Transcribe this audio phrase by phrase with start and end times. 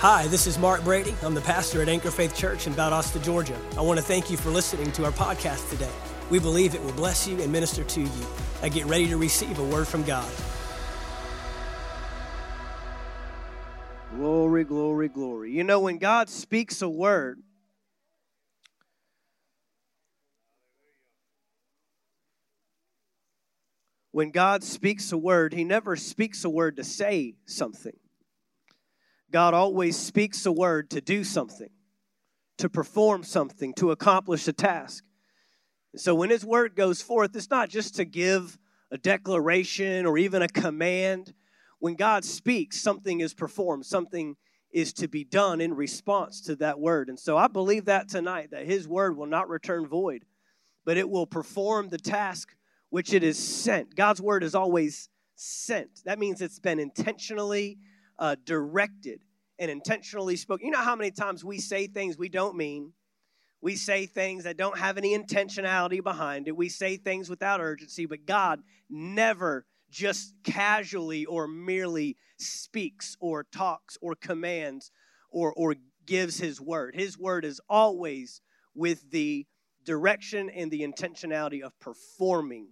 [0.00, 1.12] Hi, this is Mark Brady.
[1.24, 3.58] I'm the pastor at Anchor Faith Church in Valdosta, Georgia.
[3.76, 5.90] I want to thank you for listening to our podcast today.
[6.30, 8.26] We believe it will bless you and minister to you.
[8.62, 10.30] I get ready to receive a word from God.
[14.14, 15.50] Glory, glory, glory.
[15.50, 17.42] You know, when God speaks a word,
[24.12, 27.96] when God speaks a word, He never speaks a word to say something.
[29.30, 31.70] God always speaks a word to do something,
[32.58, 35.04] to perform something, to accomplish a task.
[35.96, 38.58] So when His word goes forth, it's not just to give
[38.90, 41.34] a declaration or even a command.
[41.78, 44.36] When God speaks, something is performed, something
[44.70, 47.08] is to be done in response to that word.
[47.08, 50.24] And so I believe that tonight, that His word will not return void,
[50.84, 52.54] but it will perform the task
[52.90, 53.94] which it is sent.
[53.94, 56.00] God's word is always sent.
[56.04, 57.78] That means it's been intentionally
[58.18, 59.20] uh, directed
[59.58, 60.66] and intentionally spoken.
[60.66, 62.92] You know how many times we say things we don't mean?
[63.60, 66.56] We say things that don't have any intentionality behind it.
[66.56, 73.96] We say things without urgency, but God never just casually or merely speaks or talks
[74.00, 74.92] or commands
[75.30, 75.74] or, or
[76.06, 76.94] gives his word.
[76.94, 78.40] His word is always
[78.74, 79.46] with the
[79.84, 82.68] direction and the intentionality of performing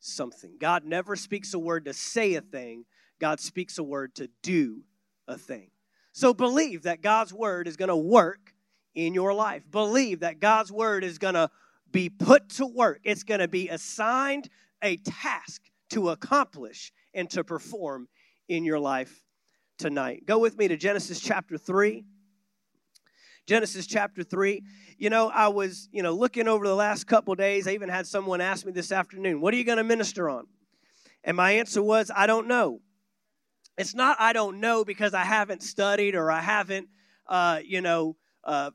[0.00, 0.56] something.
[0.60, 2.84] God never speaks a word to say a thing,
[3.20, 4.82] God speaks a word to do
[5.26, 5.70] a thing.
[6.12, 8.54] So believe that God's word is going to work
[8.94, 9.62] in your life.
[9.70, 11.50] Believe that God's word is going to
[11.90, 13.00] be put to work.
[13.04, 14.48] It's going to be assigned
[14.82, 18.08] a task to accomplish and to perform
[18.48, 19.22] in your life
[19.78, 20.24] tonight.
[20.26, 22.04] Go with me to Genesis chapter 3.
[23.46, 24.62] Genesis chapter 3.
[24.98, 27.68] You know, I was, you know, looking over the last couple days.
[27.68, 30.48] I even had someone ask me this afternoon, "What are you going to minister on?"
[31.22, 32.80] And my answer was, "I don't know."
[33.78, 36.88] It's not I don't know because I haven't studied or I haven't,
[37.26, 38.70] uh, you know, uh,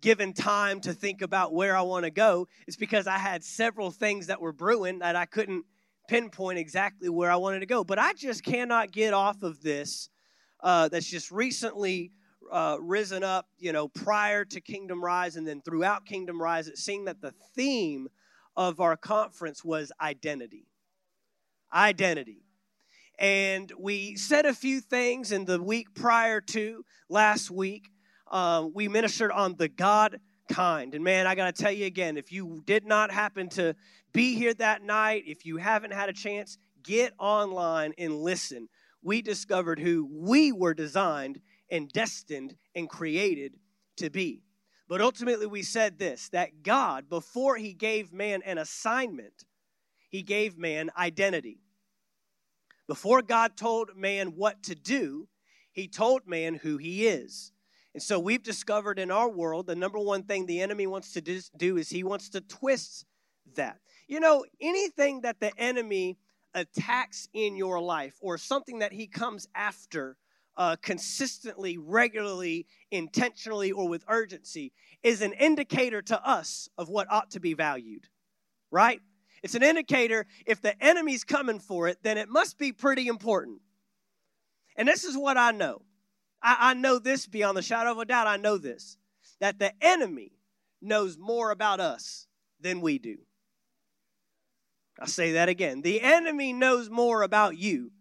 [0.00, 2.46] given time to think about where I want to go.
[2.66, 5.64] It's because I had several things that were brewing that I couldn't
[6.08, 7.84] pinpoint exactly where I wanted to go.
[7.84, 10.10] But I just cannot get off of this
[10.60, 12.10] uh, that's just recently
[12.52, 16.76] uh, risen up, you know, prior to Kingdom Rise and then throughout Kingdom Rise, it
[16.76, 18.08] seemed that the theme
[18.56, 20.66] of our conference was identity.
[21.72, 22.43] Identity.
[23.18, 27.90] And we said a few things in the week prior to last week.
[28.30, 30.20] Um, we ministered on the God
[30.50, 30.94] kind.
[30.94, 33.74] And man, I got to tell you again if you did not happen to
[34.12, 38.68] be here that night, if you haven't had a chance, get online and listen.
[39.02, 43.54] We discovered who we were designed and destined and created
[43.96, 44.42] to be.
[44.88, 49.44] But ultimately, we said this that God, before He gave man an assignment,
[50.10, 51.63] He gave man identity.
[52.86, 55.28] Before God told man what to do,
[55.72, 57.52] he told man who he is.
[57.94, 61.20] And so we've discovered in our world the number one thing the enemy wants to
[61.56, 63.06] do is he wants to twist
[63.54, 63.78] that.
[64.08, 66.18] You know, anything that the enemy
[66.54, 70.16] attacks in your life or something that he comes after
[70.56, 74.72] uh, consistently, regularly, intentionally, or with urgency
[75.02, 78.08] is an indicator to us of what ought to be valued,
[78.70, 79.00] right?
[79.44, 83.60] It's an indicator if the enemy's coming for it, then it must be pretty important.
[84.74, 85.82] And this is what I know.
[86.42, 88.26] I, I know this beyond the shadow of a doubt.
[88.26, 88.96] I know this
[89.40, 90.32] that the enemy
[90.80, 92.26] knows more about us
[92.58, 93.18] than we do.
[94.98, 95.82] I say that again.
[95.82, 97.92] The enemy knows more about you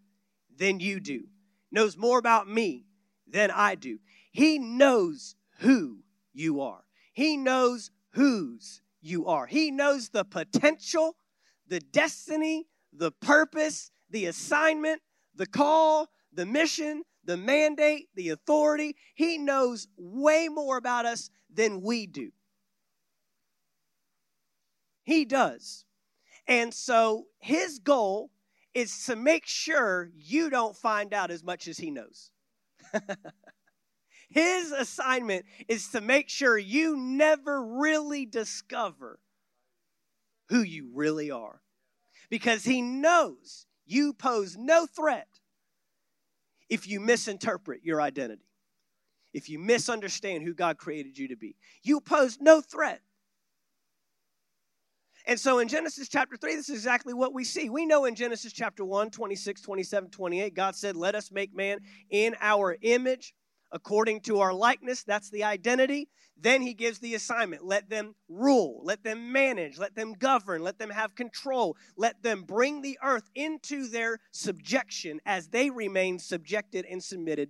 [0.58, 1.26] than you do,
[1.74, 2.86] knows more about me
[3.28, 4.00] than I do.
[4.32, 11.18] He knows who you are, he knows whose you are, he knows the potential
[11.68, 15.02] the destiny, the purpose, the assignment,
[15.36, 18.96] the call, the mission, the mandate, the authority.
[19.16, 22.32] He knows way more about us than we do.
[25.04, 25.86] He does.
[26.48, 28.32] And so his goal
[28.74, 32.32] is to make sure you don't find out as much as he knows.
[34.30, 39.20] his assignment is to make sure you never really discover
[40.50, 41.62] who you really are.
[42.30, 45.28] Because he knows you pose no threat
[46.70, 48.48] if you misinterpret your identity,
[49.34, 51.56] if you misunderstand who God created you to be.
[51.84, 53.02] You pose no threat.
[55.26, 57.70] And so in Genesis chapter 3, this is exactly what we see.
[57.70, 61.80] We know in Genesis chapter 1, 26, 27, 28, God said, Let us make man
[62.10, 63.34] in our image
[63.74, 65.04] according to our likeness.
[65.04, 66.08] That's the identity.
[66.38, 70.80] Then he gives the assignment let them rule, let them manage, let them govern, let
[70.80, 76.86] them have control, let them bring the earth into their subjection as they remain subjected
[76.90, 77.50] and submitted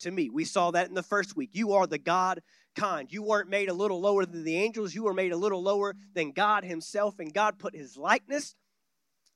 [0.00, 0.30] to me.
[0.30, 1.50] We saw that in the first week.
[1.52, 2.42] You are the God
[2.74, 3.10] kind.
[3.10, 5.94] You weren't made a little lower than the angels, you were made a little lower
[6.14, 8.54] than God Himself, and God put His likeness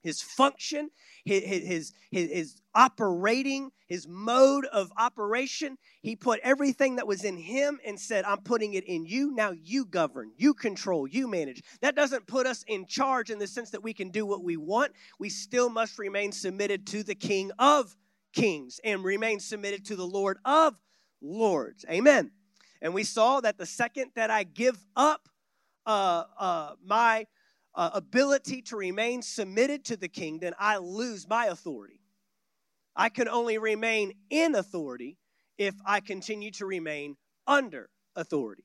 [0.06, 0.90] his function,
[1.24, 5.78] his, his, his, his, operating, his mode of operation.
[6.02, 9.34] He put everything that was in him and said, I'm putting it in you.
[9.34, 11.62] Now you govern, you control, you manage.
[11.80, 14.58] That doesn't put us in charge in the sense that we can do what we
[14.58, 14.92] want.
[15.18, 17.96] We still must remain submitted to the King of
[18.34, 20.78] kings and remain submitted to the Lord of
[21.22, 21.84] lords.
[21.90, 22.30] Amen.
[22.82, 25.30] And we saw that the second that I give up
[25.86, 27.26] uh, uh, my
[27.76, 32.00] uh, ability to remain submitted to the king, then I lose my authority.
[32.96, 35.18] I can only remain in authority
[35.58, 38.64] if I continue to remain under authority.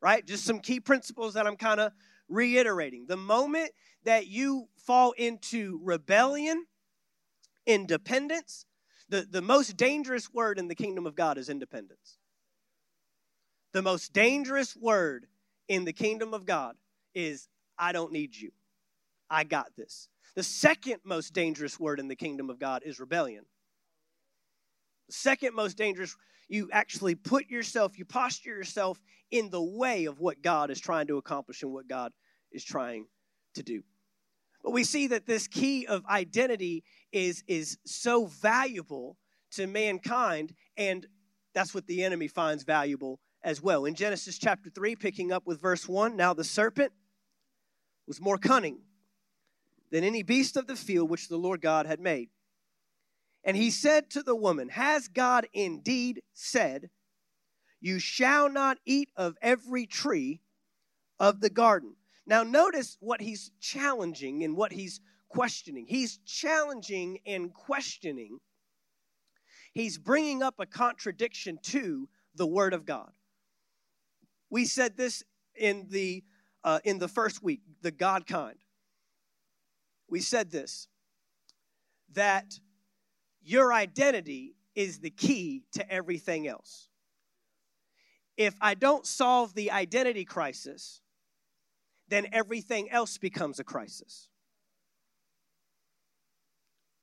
[0.00, 0.24] Right?
[0.24, 1.92] Just some key principles that I'm kind of
[2.28, 3.06] reiterating.
[3.08, 3.72] The moment
[4.04, 6.66] that you fall into rebellion,
[7.66, 8.66] independence,
[9.08, 12.18] the, the most dangerous word in the kingdom of God is independence.
[13.72, 15.26] The most dangerous word
[15.68, 16.76] in the kingdom of God
[17.14, 18.50] is I don't need you.
[19.28, 20.08] I got this.
[20.34, 23.44] The second most dangerous word in the kingdom of God is rebellion.
[25.08, 26.16] The second most dangerous,
[26.48, 29.00] you actually put yourself, you posture yourself
[29.30, 32.12] in the way of what God is trying to accomplish and what God
[32.52, 33.06] is trying
[33.54, 33.82] to do.
[34.62, 39.16] But we see that this key of identity is, is so valuable
[39.52, 41.06] to mankind, and
[41.54, 43.84] that's what the enemy finds valuable as well.
[43.84, 46.92] In Genesis chapter 3, picking up with verse 1, now the serpent
[48.06, 48.78] was more cunning
[49.90, 52.28] than any beast of the field which the Lord God had made.
[53.44, 56.90] And he said to the woman, Has God indeed said,
[57.80, 60.40] You shall not eat of every tree
[61.20, 61.94] of the garden?
[62.26, 65.86] Now, notice what he's challenging and what he's questioning.
[65.88, 68.38] He's challenging and questioning.
[69.72, 73.12] He's bringing up a contradiction to the Word of God.
[74.50, 75.22] We said this
[75.54, 76.24] in the
[76.66, 78.58] uh, in the first week, the God kind.
[80.10, 80.88] We said this
[82.12, 82.58] that
[83.42, 86.88] your identity is the key to everything else.
[88.36, 91.00] If I don't solve the identity crisis,
[92.08, 94.28] then everything else becomes a crisis.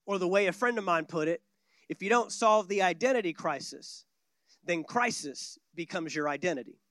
[0.06, 1.42] Or the way a friend of mine put it,
[1.90, 4.06] if you don't solve the identity crisis,
[4.66, 6.83] then crisis becomes your identity.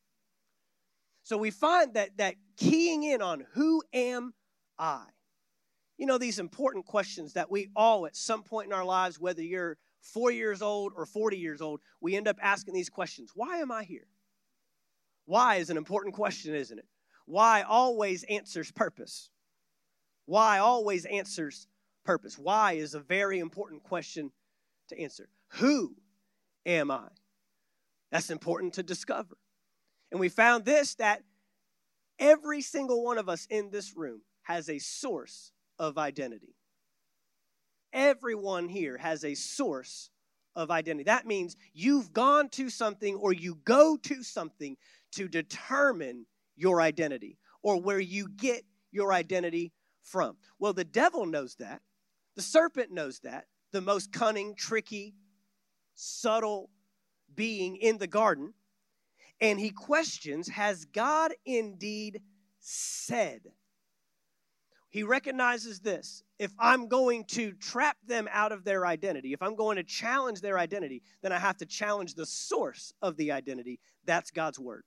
[1.22, 4.34] So we find that that keying in on who am
[4.78, 5.04] I?
[5.98, 9.42] You know, these important questions that we all, at some point in our lives, whether
[9.42, 13.58] you're four years old or 40 years old, we end up asking these questions Why
[13.58, 14.06] am I here?
[15.26, 16.86] Why is an important question, isn't it?
[17.26, 19.30] Why always answers purpose.
[20.26, 21.66] Why always answers
[22.04, 22.38] purpose.
[22.38, 24.32] Why is a very important question
[24.88, 25.28] to answer.
[25.54, 25.94] Who
[26.66, 27.08] am I?
[28.10, 29.36] That's important to discover.
[30.12, 31.22] And we found this that
[32.18, 36.54] every single one of us in this room has a source of identity.
[37.94, 40.10] Everyone here has a source
[40.54, 41.04] of identity.
[41.04, 44.76] That means you've gone to something or you go to something
[45.12, 46.26] to determine
[46.56, 49.72] your identity or where you get your identity
[50.02, 50.36] from.
[50.58, 51.80] Well, the devil knows that.
[52.36, 53.46] The serpent knows that.
[53.72, 55.14] The most cunning, tricky,
[55.94, 56.68] subtle
[57.34, 58.52] being in the garden
[59.42, 62.22] and he questions Has God indeed
[62.60, 63.40] said?
[64.88, 66.22] He recognizes this.
[66.38, 70.40] If I'm going to trap them out of their identity, if I'm going to challenge
[70.40, 73.80] their identity, then I have to challenge the source of the identity.
[74.04, 74.84] That's God's word.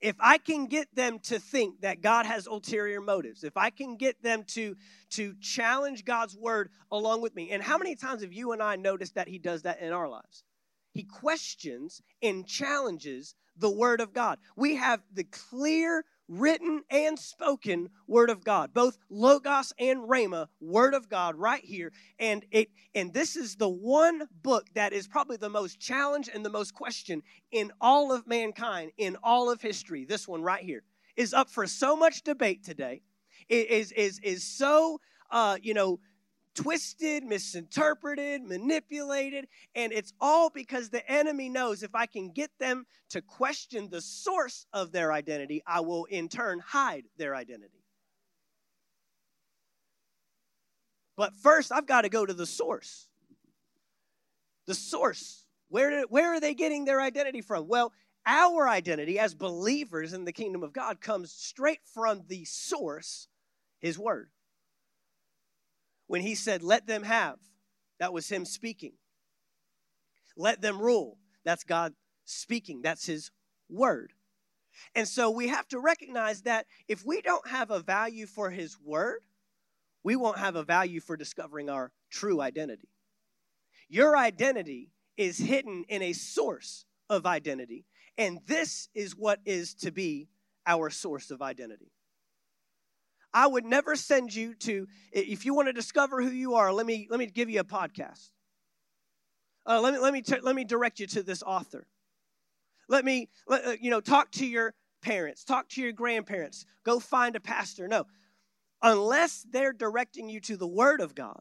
[0.00, 3.96] If I can get them to think that God has ulterior motives, if I can
[3.96, 4.76] get them to,
[5.10, 8.76] to challenge God's word along with me, and how many times have you and I
[8.76, 10.42] noticed that He does that in our lives?
[10.94, 14.38] He questions and challenges the Word of God.
[14.56, 20.94] We have the clear, written, and spoken Word of God, both Logos and Rhema, Word
[20.94, 21.92] of God, right here.
[22.18, 26.44] And it and this is the one book that is probably the most challenged and
[26.44, 30.04] the most questioned in all of mankind, in all of history.
[30.04, 30.84] This one right here
[31.16, 33.02] is up for so much debate today.
[33.48, 35.98] It is is is so uh, you know
[36.54, 42.86] twisted, misinterpreted, manipulated, and it's all because the enemy knows if I can get them
[43.10, 47.84] to question the source of their identity, I will in turn hide their identity.
[51.16, 53.08] But first, I've got to go to the source.
[54.66, 55.44] The source.
[55.68, 57.68] Where, did, where are they getting their identity from?
[57.68, 57.92] Well,
[58.26, 63.28] our identity as believers in the kingdom of God comes straight from the source,
[63.80, 64.30] His Word.
[66.14, 67.40] When he said, Let them have,
[67.98, 68.92] that was him speaking.
[70.36, 71.18] let them rule.
[71.44, 71.92] That's God
[72.24, 73.32] speaking, that's His
[73.68, 74.12] word.
[74.94, 78.78] And so we have to recognize that if we don't have a value for His
[78.80, 79.22] word,
[80.04, 82.90] we won't have a value for discovering our true identity.
[83.88, 89.90] Your identity is hidden in a source of identity, and this is what is to
[89.90, 90.28] be
[90.64, 91.90] our source of identity.
[93.34, 96.86] I would never send you to, if you want to discover who you are, let
[96.86, 98.30] me, let me give you a podcast.
[99.66, 101.88] Uh, let me, let, me t- let me direct you to this author.
[102.88, 104.72] Let me, let, uh, you know, talk to your
[105.02, 107.88] parents, talk to your grandparents, go find a pastor.
[107.88, 108.04] No,
[108.82, 111.40] unless they're directing you to the Word of God,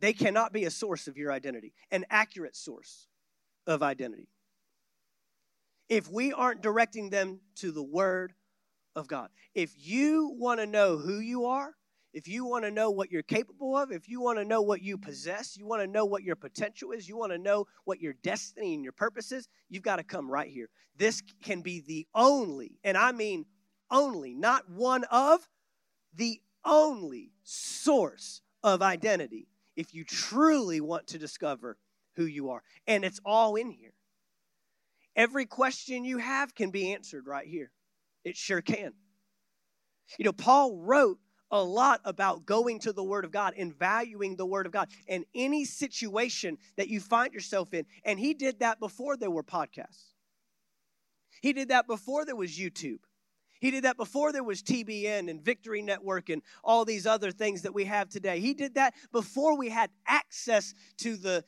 [0.00, 3.06] they cannot be a source of your identity, an accurate source
[3.66, 4.28] of identity.
[5.88, 8.32] If we aren't directing them to the Word
[8.96, 9.28] of God.
[9.54, 11.74] If you want to know who you are,
[12.12, 14.80] if you want to know what you're capable of, if you want to know what
[14.80, 18.00] you possess, you want to know what your potential is, you want to know what
[18.00, 20.70] your destiny and your purpose is, you've got to come right here.
[20.96, 23.44] This can be the only, and I mean
[23.90, 25.46] only, not one of,
[26.14, 31.76] the only source of identity if you truly want to discover
[32.14, 32.62] who you are.
[32.86, 33.92] And it's all in here.
[35.14, 37.70] Every question you have can be answered right here.
[38.26, 38.92] It sure can.
[40.18, 41.20] You know, Paul wrote
[41.52, 44.88] a lot about going to the Word of God and valuing the Word of God
[45.06, 47.86] in any situation that you find yourself in.
[48.04, 50.14] And he did that before there were podcasts,
[51.40, 52.98] he did that before there was YouTube.
[53.60, 57.62] He did that before there was TBN and Victory Network and all these other things
[57.62, 58.40] that we have today.
[58.40, 61.44] He did that before we had access to the,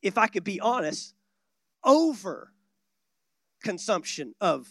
[0.00, 1.12] if I could be honest,
[1.82, 2.52] over
[3.64, 4.68] consumption of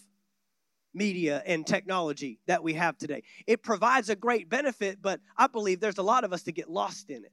[0.93, 3.24] media and technology that we have today.
[3.48, 6.69] It provides a great benefit, but I believe there's a lot of us that get
[6.69, 7.31] lost in it.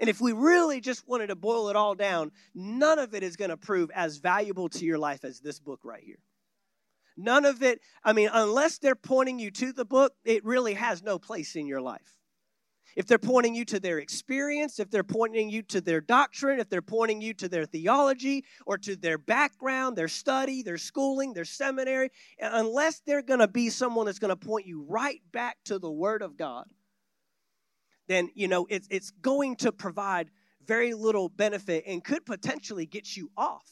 [0.00, 3.36] And if we really just wanted to boil it all down, none of it is
[3.36, 6.18] going to prove as valuable to your life as this book right here.
[7.16, 11.02] None of it, I mean, unless they're pointing you to the book, it really has
[11.02, 12.21] no place in your life
[12.96, 16.68] if they're pointing you to their experience, if they're pointing you to their doctrine, if
[16.68, 21.44] they're pointing you to their theology or to their background, their study, their schooling, their
[21.44, 25.78] seminary, unless they're going to be someone that's going to point you right back to
[25.78, 26.66] the Word of God,
[28.08, 30.30] then, you know, it's, it's going to provide
[30.66, 33.66] very little benefit and could potentially get you off.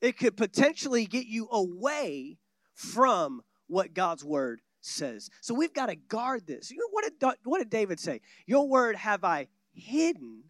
[0.00, 2.38] It could potentially get you away
[2.74, 5.30] from what God's Word says.
[5.40, 6.72] So we've got to guard this.
[6.90, 8.20] What, did, what did David say?
[8.46, 10.44] Your word have I hidden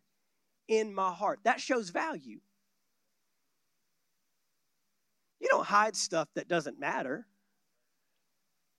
[0.69, 1.41] in my heart.
[1.45, 2.41] That shows value.
[5.41, 7.27] You don't hide stuff that doesn't matter.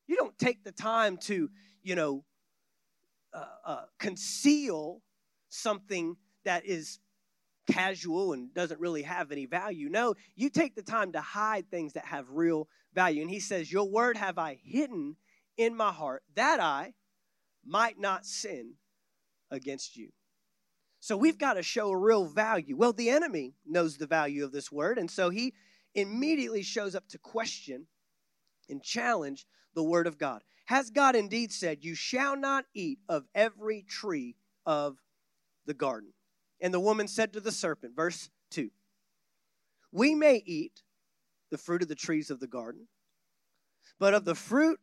[0.07, 1.49] You don't take the time to,
[1.81, 2.23] you know,
[3.33, 5.01] uh, uh, conceal
[5.49, 6.99] something that is
[7.69, 9.89] casual and doesn't really have any value.
[9.89, 13.21] No, you take the time to hide things that have real value.
[13.21, 15.15] And he says, Your word have I hidden
[15.57, 16.93] in my heart that I
[17.65, 18.73] might not sin
[19.51, 20.09] against you.
[20.99, 22.77] So we've got to show a real value.
[22.77, 25.53] Well, the enemy knows the value of this word, and so he
[25.93, 27.87] immediately shows up to question
[28.69, 29.45] and challenge
[29.75, 30.41] the word of God.
[30.65, 34.97] Has God indeed said, You shall not eat of every tree of
[35.65, 36.13] the garden?
[36.61, 38.69] And the woman said to the serpent, verse 2
[39.91, 40.83] We may eat
[41.51, 42.87] the fruit of the trees of the garden,
[43.99, 44.79] but of the fruit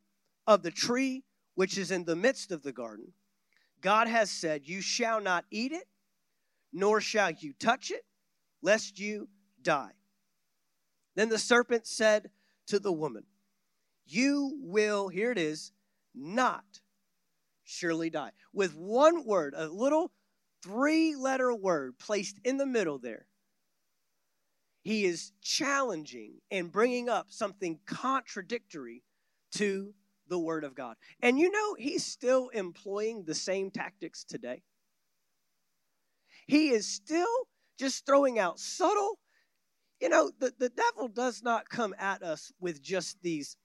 [0.47, 3.13] of the tree which is in the midst of the garden,
[3.81, 5.87] God has said, You shall not eat it,
[6.73, 8.05] nor shall you touch it,
[8.63, 9.29] lest you
[9.63, 9.93] die.
[11.17, 12.31] Then the serpent said
[12.67, 13.25] to the woman,
[14.07, 15.73] You will, here it is,
[16.15, 16.65] not
[17.65, 18.33] surely die.
[18.53, 20.13] With one word, a little
[20.63, 23.27] three letter word placed in the middle there,
[24.83, 29.03] he is challenging and bringing up something contradictory
[29.53, 29.95] to
[30.31, 30.97] the Word of God.
[31.21, 34.63] And you know, he's still employing the same tactics today.
[36.47, 37.27] He is still
[37.79, 39.19] just throwing out subtle,
[40.01, 43.57] you know, the, the devil does not come at us with just these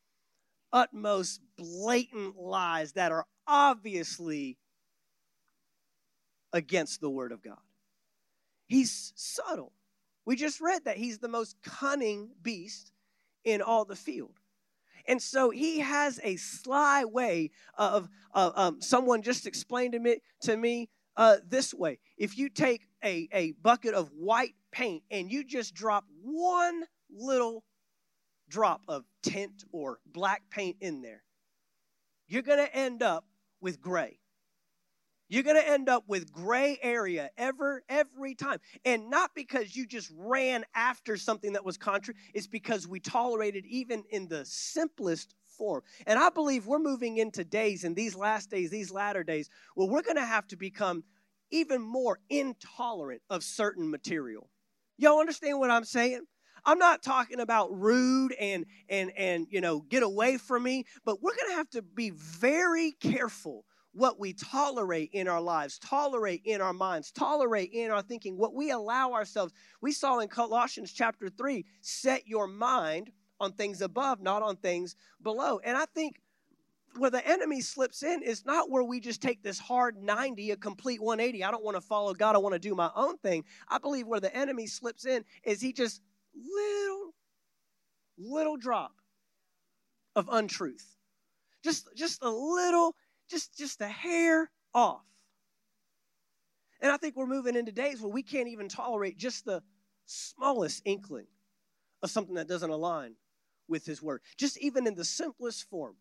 [0.73, 4.57] utmost blatant lies that are obviously
[6.51, 7.57] against the Word of God.
[8.67, 9.71] He's subtle.
[10.25, 12.91] We just read that he's the most cunning beast
[13.43, 14.39] in all the field.
[15.07, 20.17] And so he has a sly way of uh, um, someone just explained to me,
[20.41, 21.99] to me uh, this way.
[22.17, 27.63] If you take a, a bucket of white paint and you just drop one little
[28.49, 31.23] drop of tint or black paint in there,
[32.27, 33.25] you're going to end up
[33.61, 34.19] with gray.
[35.27, 38.59] You're going to end up with gray area ever every time.
[38.83, 43.65] And not because you just ran after something that was contrary, it's because we tolerated
[43.65, 45.81] even in the simplest form.
[46.05, 49.87] And I believe we're moving into days in these last days, these latter days, where
[49.87, 51.03] we're going to have to become
[51.51, 54.49] even more intolerant of certain material.
[54.97, 56.21] Y'all understand what I'm saying?
[56.65, 61.21] I'm not talking about rude and and and you know get away from me, but
[61.21, 63.65] we're going to have to be very careful
[63.95, 68.53] what we tolerate in our lives, tolerate in our minds, tolerate in our thinking, what
[68.53, 69.53] we allow ourselves.
[69.81, 74.97] We saw in Colossians chapter 3, set your mind on things above, not on things
[75.23, 75.59] below.
[75.63, 76.19] And I think
[76.97, 80.57] where the enemy slips in is not where we just take this hard 90, a
[80.57, 81.45] complete 180.
[81.45, 83.45] I don't want to follow God, I want to do my own thing.
[83.69, 86.01] I believe where the enemy slips in is he just
[86.35, 87.13] little,
[88.17, 88.91] little drop
[90.17, 90.97] of untruth.
[91.63, 92.93] Just, just a little,
[93.29, 95.03] just, just a hair off.
[96.81, 99.63] And I think we're moving into days where we can't even tolerate just the
[100.05, 101.27] smallest inkling
[102.03, 103.15] of something that doesn't align
[103.67, 105.95] with His Word, just even in the simplest form.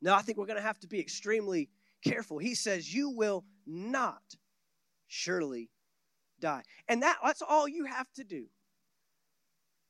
[0.00, 1.68] Now, I think we're going to have to be extremely
[2.02, 2.38] careful.
[2.38, 4.22] He says, You will not
[5.08, 5.68] surely
[6.40, 6.62] die.
[6.88, 8.46] And that, that's all you have to do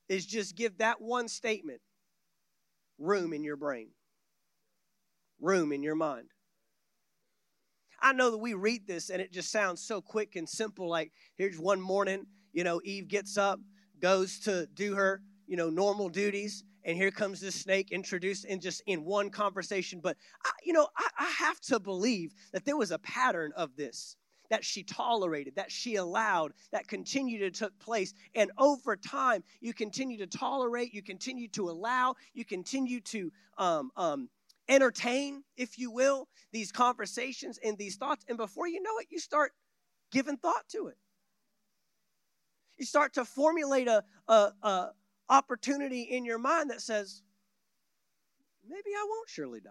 [0.08, 1.80] is just give that one statement
[2.98, 3.90] room in your brain,
[5.40, 6.28] room in your mind.
[8.00, 10.88] I know that we read this and it just sounds so quick and simple.
[10.88, 13.60] Like, here's one morning, you know, Eve gets up,
[14.00, 18.60] goes to do her, you know, normal duties, and here comes this snake introduced in
[18.60, 20.00] just in one conversation.
[20.02, 23.76] But, I, you know, I, I have to believe that there was a pattern of
[23.76, 24.16] this
[24.48, 28.12] that she tolerated, that she allowed, that continued to take place.
[28.34, 33.90] And over time, you continue to tolerate, you continue to allow, you continue to um,
[33.96, 34.28] um,
[34.70, 38.24] entertain, if you will, these conversations and these thoughts.
[38.28, 39.52] And before you know it, you start
[40.12, 40.96] giving thought to it.
[42.78, 44.90] You start to formulate a, a, a
[45.28, 47.22] opportunity in your mind that says,
[48.66, 49.70] maybe I won't surely die.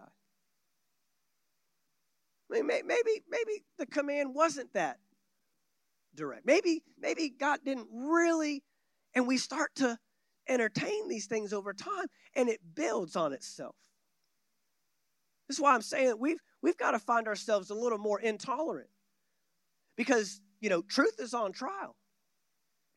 [2.48, 4.98] Maybe, maybe the command wasn't that
[6.14, 6.44] direct.
[6.44, 8.64] Maybe, maybe God didn't really,
[9.14, 9.98] and we start to
[10.48, 13.76] entertain these things over time, and it builds on itself.
[15.50, 18.88] This is why I'm saying we've we've got to find ourselves a little more intolerant,
[19.96, 21.96] because you know truth is on trial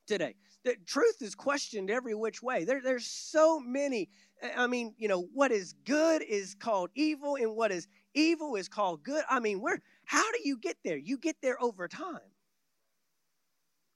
[0.06, 0.36] today.
[0.64, 2.64] The truth is questioned every which way.
[2.64, 4.08] There, there's so many.
[4.56, 8.68] I mean, you know, what is good is called evil, and what is evil is
[8.68, 9.24] called good.
[9.28, 10.98] I mean, where how do you get there?
[10.98, 12.20] You get there over time.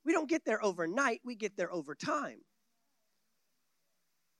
[0.03, 2.39] We don't get there overnight, we get there over time.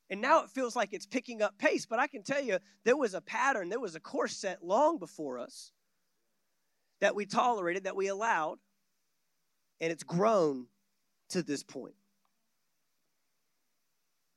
[0.10, 2.96] And now it feels like it's picking up pace, but I can tell you there
[2.96, 5.72] was a pattern, there was a course set long before us
[7.02, 8.60] that we tolerated, that we allowed,
[9.82, 10.68] and it's grown
[11.30, 11.96] to this point.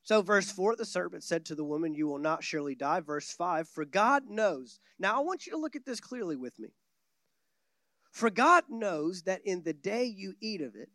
[0.03, 2.99] So, verse 4, the serpent said to the woman, You will not surely die.
[2.99, 4.79] Verse 5, for God knows.
[4.99, 6.69] Now, I want you to look at this clearly with me.
[8.11, 10.89] For God knows that in the day you eat of it,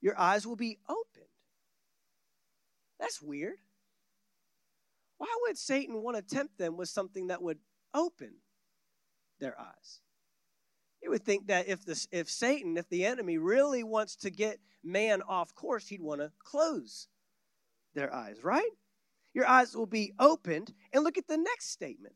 [0.00, 1.07] your eyes will be opened.
[2.98, 3.58] That's weird.
[5.18, 7.58] Why would Satan want to tempt them with something that would
[7.94, 8.34] open
[9.40, 10.00] their eyes?
[11.02, 14.58] You would think that if, this, if Satan, if the enemy really wants to get
[14.82, 17.08] man off course, he'd want to close
[17.94, 18.70] their eyes, right?
[19.34, 20.72] Your eyes will be opened.
[20.92, 22.14] And look at the next statement.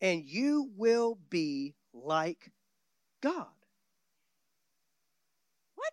[0.00, 2.50] And you will be like
[3.20, 3.46] God.
[5.76, 5.92] What?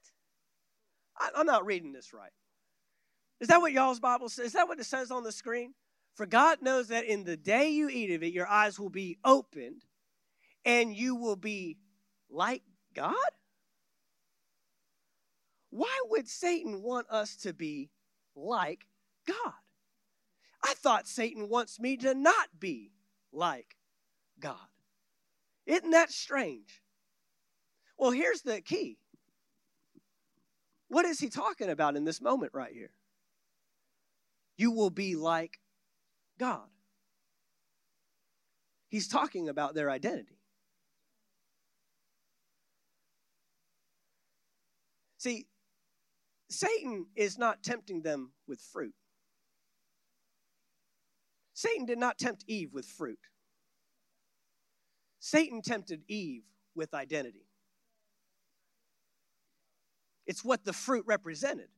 [1.17, 2.31] I, am not reading this right.
[3.41, 4.47] Is that what y'all's Bible says?
[4.47, 5.73] Is that what it says on the screen?
[6.15, 9.17] For God knows that in the day you eat of it, your eyes will be
[9.25, 9.83] opened
[10.63, 11.77] and you will be
[12.29, 12.61] like
[12.93, 13.15] God?
[15.69, 17.89] Why would Satan want us to be
[18.35, 18.85] like
[19.27, 19.53] God.
[20.63, 22.91] I thought Satan wants me to not be
[23.31, 23.77] like
[24.39, 24.55] God.
[25.65, 26.81] Isn't that strange?
[27.97, 28.97] Well, here's the key.
[30.87, 32.91] What is he talking about in this moment right here?
[34.61, 35.57] You will be like
[36.37, 36.69] God.
[38.89, 40.37] He's talking about their identity.
[45.17, 45.47] See,
[46.47, 48.93] Satan is not tempting them with fruit.
[51.55, 53.17] Satan did not tempt Eve with fruit.
[55.19, 56.43] Satan tempted Eve
[56.75, 57.47] with identity.
[60.27, 61.69] It's what the fruit represented.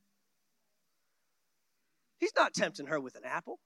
[2.23, 3.59] He's not tempting her with an apple.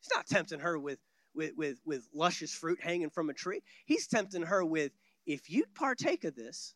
[0.00, 0.98] He's not tempting her with,
[1.32, 3.60] with, with, with luscious fruit hanging from a tree.
[3.86, 4.90] He's tempting her with,
[5.24, 6.74] if you partake of this,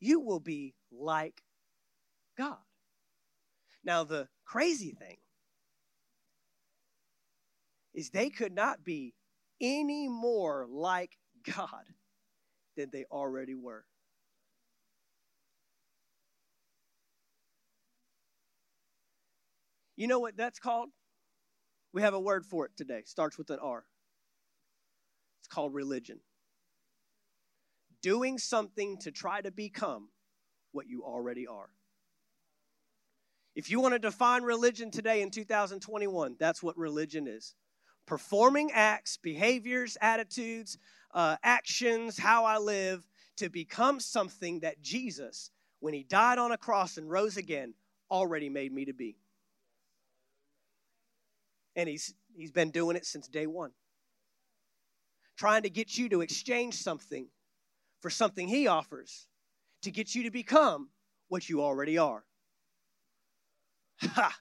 [0.00, 1.40] you will be like
[2.36, 2.58] God.
[3.84, 5.18] Now, the crazy thing
[7.94, 9.14] is they could not be
[9.60, 11.84] any more like God
[12.76, 13.84] than they already were.
[19.96, 20.90] You know what that's called?
[21.92, 23.02] We have a word for it today.
[23.06, 23.84] Starts with an R.
[25.40, 26.20] It's called religion.
[28.02, 30.10] Doing something to try to become
[30.72, 31.70] what you already are.
[33.54, 37.54] If you want to define religion today in 2021, that's what religion is
[38.06, 40.78] performing acts, behaviors, attitudes,
[41.12, 43.04] uh, actions, how I live
[43.36, 47.74] to become something that Jesus, when he died on a cross and rose again,
[48.10, 49.16] already made me to be.
[51.76, 53.70] And he's, he's been doing it since day one.
[55.36, 57.28] Trying to get you to exchange something
[58.00, 59.26] for something he offers
[59.82, 60.88] to get you to become
[61.28, 62.24] what you already are.
[64.02, 64.34] Ha!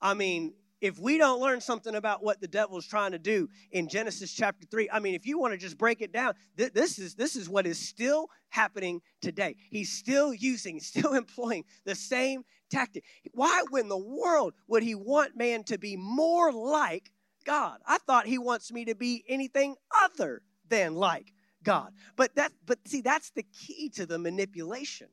[0.00, 3.48] I mean, if we don't learn something about what the devil is trying to do
[3.70, 6.72] in Genesis chapter 3, I mean, if you want to just break it down, th-
[6.72, 9.56] this, is, this is what is still happening today.
[9.70, 13.04] He's still using, still employing the same tactic.
[13.32, 17.10] Why in the world would he want man to be more like
[17.44, 17.78] God?
[17.86, 21.92] I thought he wants me to be anything other than like God.
[22.16, 25.08] But that but see that's the key to the manipulation.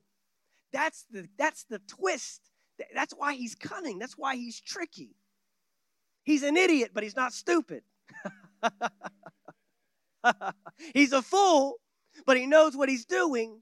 [0.72, 2.42] That's the that's the twist.
[2.94, 3.98] That's why he's cunning.
[4.00, 5.16] That's why he's tricky.
[6.28, 7.84] He's an idiot, but he's not stupid.
[10.94, 11.76] he's a fool,
[12.26, 13.62] but he knows what he's doing.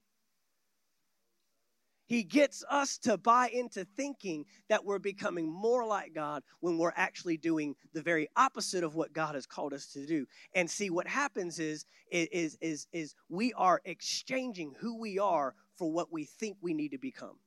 [2.08, 6.92] He gets us to buy into thinking that we're becoming more like God when we're
[6.96, 10.26] actually doing the very opposite of what God has called us to do.
[10.56, 15.92] And see what happens is is is is we are exchanging who we are for
[15.92, 17.38] what we think we need to become.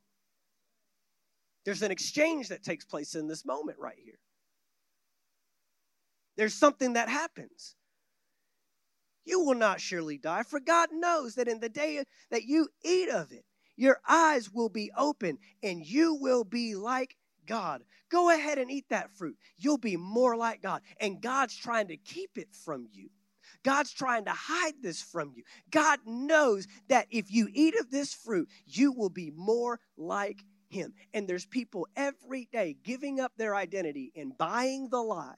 [1.64, 4.20] There's an exchange that takes place in this moment right here.
[6.38, 7.74] There's something that happens.
[9.24, 13.08] You will not surely die, for God knows that in the day that you eat
[13.08, 13.44] of it,
[13.76, 17.82] your eyes will be open and you will be like God.
[18.08, 19.36] Go ahead and eat that fruit.
[19.56, 20.82] You'll be more like God.
[21.00, 23.10] And God's trying to keep it from you.
[23.64, 25.42] God's trying to hide this from you.
[25.72, 30.94] God knows that if you eat of this fruit, you will be more like Him.
[31.12, 35.34] And there's people every day giving up their identity and buying the lie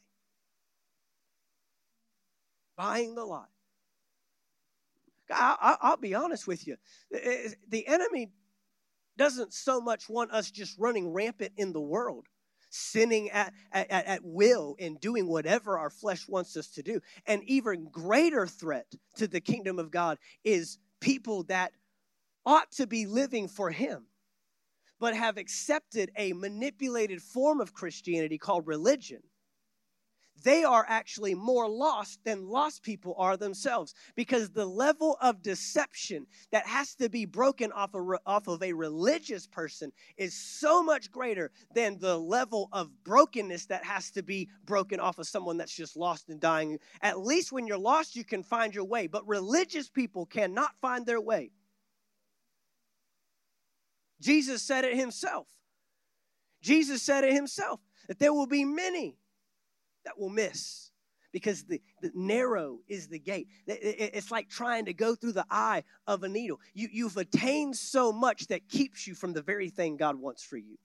[2.80, 3.44] buying the lie.
[5.30, 6.76] I, will be honest with you.
[7.10, 8.30] The enemy
[9.18, 12.26] doesn't so much want us just running rampant in the world,
[12.70, 17.00] sinning at, at, at will and doing whatever our flesh wants us to do.
[17.26, 21.72] An even greater threat to the kingdom of God is people that
[22.46, 24.06] ought to be living for Him,
[24.98, 29.20] but have accepted a manipulated form of Christianity called religion
[30.42, 36.26] they are actually more lost than lost people are themselves because the level of deception
[36.53, 41.11] that has to be broken off of, off of a religious person is so much
[41.11, 45.74] greater than the level of brokenness that has to be broken off of someone that's
[45.74, 46.79] just lost and dying.
[47.03, 51.07] At least when you're lost, you can find your way, but religious people cannot find
[51.07, 51.50] their way.
[54.20, 55.46] Jesus said it himself.
[56.62, 59.16] Jesus said it himself that there will be many
[60.04, 60.90] that will miss
[61.32, 63.48] because the, the narrow is the gate.
[63.66, 66.60] It's like trying to go through the eye of a needle.
[66.74, 70.56] You, you've attained so much that keeps you from the very thing God wants for
[70.56, 70.78] you.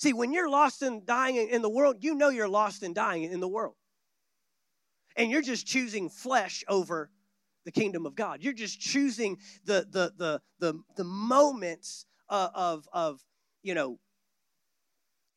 [0.00, 3.24] See, when you're lost and dying in the world, you know you're lost and dying
[3.24, 3.74] in the world.
[5.16, 7.10] And you're just choosing flesh over
[7.64, 8.42] the kingdom of God.
[8.42, 13.20] You're just choosing the the the the, the moments uh, of of
[13.62, 13.98] you know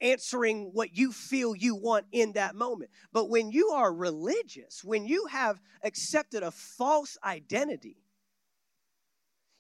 [0.01, 2.91] answering what you feel you want in that moment.
[3.11, 7.97] But when you are religious, when you have accepted a false identity,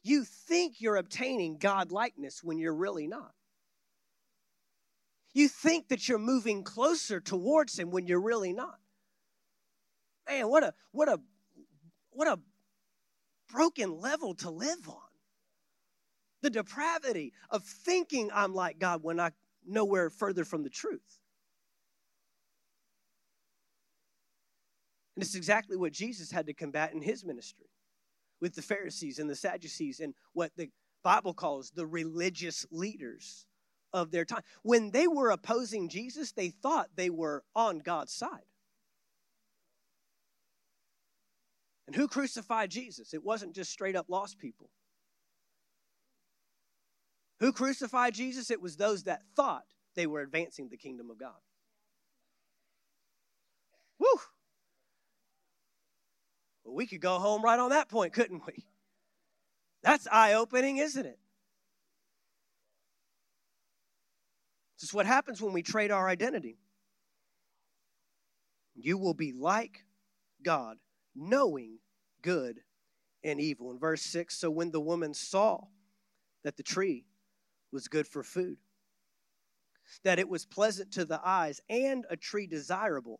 [0.03, 3.33] you think you're obtaining God likeness when you're really not.
[5.33, 8.79] You think that you're moving closer towards him when you're really not.
[10.27, 11.19] Man, what a what a
[12.09, 12.39] what a
[13.51, 14.95] broken level to live on.
[16.41, 19.31] The depravity of thinking I'm like God when I
[19.67, 21.19] nowhere further from the truth.
[25.15, 27.69] And it's exactly what Jesus had to combat in his ministry
[28.39, 30.69] with the Pharisees and the Sadducees and what the
[31.03, 33.47] Bible calls the religious leaders
[33.93, 34.43] of their time.
[34.61, 38.45] When they were opposing Jesus, they thought they were on God's side.
[41.87, 43.13] And who crucified Jesus?
[43.13, 44.69] It wasn't just straight up lost people.
[47.39, 48.49] Who crucified Jesus?
[48.49, 51.35] It was those that thought they were advancing the kingdom of God.
[53.99, 54.07] Woo!
[56.63, 58.65] Well, we could go home right on that point, couldn't we?
[59.83, 61.19] That's eye opening, isn't it?
[64.77, 66.59] This is what happens when we trade our identity.
[68.75, 69.85] You will be like
[70.43, 70.77] God,
[71.15, 71.79] knowing
[72.21, 72.59] good
[73.23, 73.71] and evil.
[73.71, 75.65] In verse 6, so when the woman saw
[76.43, 77.05] that the tree
[77.71, 78.57] was good for food,
[80.03, 83.19] that it was pleasant to the eyes, and a tree desirable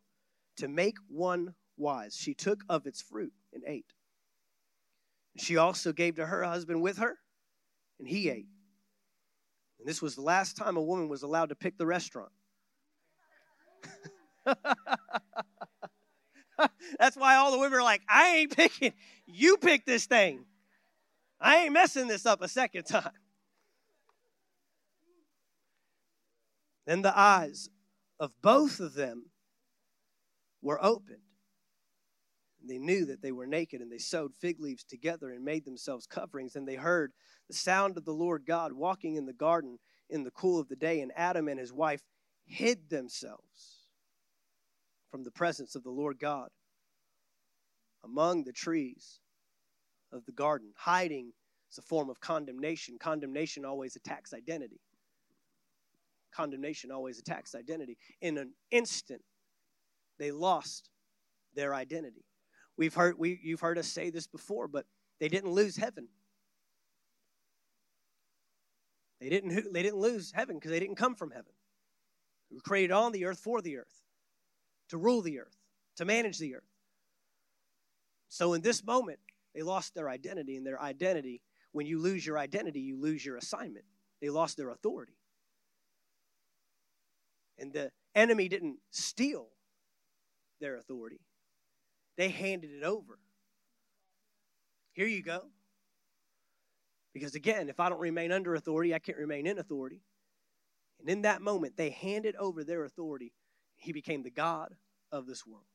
[0.57, 3.93] to make one wise, she took of its fruit and ate.
[5.37, 7.17] She also gave to her husband with her,
[7.99, 8.47] and he ate.
[9.79, 12.31] And this was the last time a woman was allowed to pick the restaurant.
[16.99, 18.93] That's why all the women are like, I ain't picking.
[19.27, 20.45] You pick this thing.
[21.39, 23.11] I ain't messing this up a second time.
[26.87, 27.69] Then the eyes
[28.17, 29.25] of both of them
[30.61, 31.21] were opened.
[32.61, 35.65] And They knew that they were naked, and they sewed fig leaves together and made
[35.65, 36.55] themselves coverings.
[36.55, 37.11] And they heard
[37.49, 39.77] the sound of the Lord God walking in the garden
[40.09, 42.01] in the cool of the day, and Adam and his wife
[42.45, 43.89] hid themselves
[45.11, 46.49] from the presence of the Lord God
[48.01, 49.19] among the trees
[50.13, 50.71] of the garden.
[50.77, 51.33] Hiding
[51.69, 52.97] is a form of condemnation.
[52.97, 54.79] Condemnation always attacks identity.
[56.37, 57.97] Condemnation always attacks identity.
[58.21, 59.21] In an instant,
[60.19, 60.91] they lost
[61.55, 62.25] their identity.
[62.77, 64.85] We've heard we, you've heard us say this before, but
[65.19, 66.07] they didn't lose heaven.
[69.19, 71.51] They didn't, they didn't lose heaven because they didn't come from heaven.
[72.51, 74.03] We were created on the earth for the earth,
[74.89, 75.57] to rule the earth,
[75.95, 76.69] to manage the earth.
[78.29, 79.17] So in this moment,
[79.55, 83.37] they lost their identity, and their identity, when you lose your identity, you lose your
[83.37, 83.85] assignment.
[84.21, 85.13] They lost their authority.
[87.57, 89.47] And the enemy didn't steal
[90.59, 91.21] their authority,
[92.17, 93.19] they handed it over.
[94.93, 95.43] Here you go.
[97.13, 100.01] Because again, if I don't remain under authority, I can't remain in authority.
[100.99, 103.33] And in that moment, they handed over their authority.
[103.75, 104.75] He became the God
[105.11, 105.65] of this world,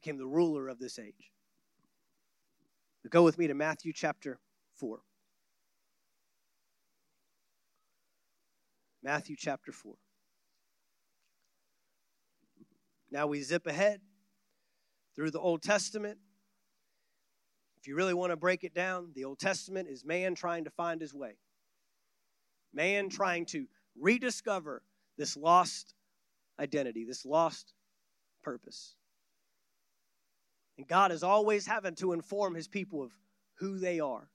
[0.00, 1.30] became the ruler of this age.
[3.02, 4.38] But go with me to Matthew chapter
[4.74, 5.00] 4.
[9.02, 9.94] Matthew chapter 4.
[13.10, 14.00] Now we zip ahead
[15.14, 16.18] through the Old Testament
[17.82, 20.70] if you really want to break it down, the Old Testament is man trying to
[20.70, 21.36] find his way,
[22.72, 23.66] man trying to
[24.00, 24.84] rediscover
[25.18, 25.92] this lost
[26.60, 27.74] identity, this lost
[28.44, 28.94] purpose.
[30.78, 33.10] And God is always having to inform his people of
[33.58, 34.28] who they are.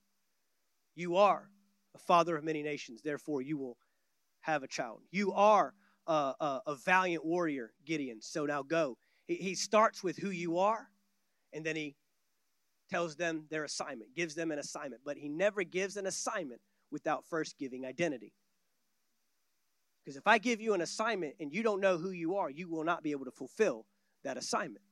[0.94, 1.48] You are
[1.94, 3.78] a father of many nations, therefore, you will
[4.52, 5.00] have a child.
[5.10, 5.74] You are
[6.06, 8.96] a, a, a valiant warrior, Gideon, so now go.
[9.26, 10.88] He, he starts with who you are,
[11.52, 11.96] and then he
[12.90, 17.24] tells them their assignment, gives them an assignment, but he never gives an assignment without
[17.28, 18.32] first giving identity.
[20.02, 22.66] Because if I give you an assignment and you don't know who you are, you
[22.66, 23.84] will not be able to fulfill
[24.24, 24.84] that assignment.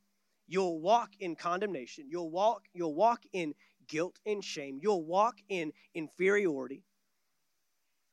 [0.47, 2.05] You'll walk in condemnation.
[2.11, 3.55] You'll walk, you'll walk in
[3.89, 4.79] guilt and shame.
[4.83, 6.83] You'll walk in inferiority.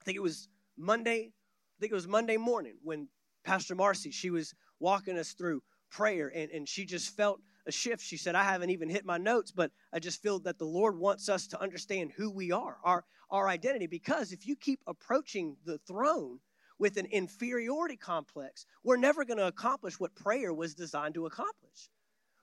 [0.02, 0.48] I think it was
[0.78, 3.08] Monday, I think it was Monday morning when
[3.44, 8.04] Pastor Marcy, she was walking us through prayer and, and she just felt a shift.
[8.04, 10.98] She said, I haven't even hit my notes, but I just feel that the Lord
[10.98, 13.88] wants us to understand who we are, our, our identity.
[13.88, 16.40] Because if you keep approaching the throne
[16.80, 21.90] with an inferiority complex, we're never going to accomplish what prayer was designed to accomplish.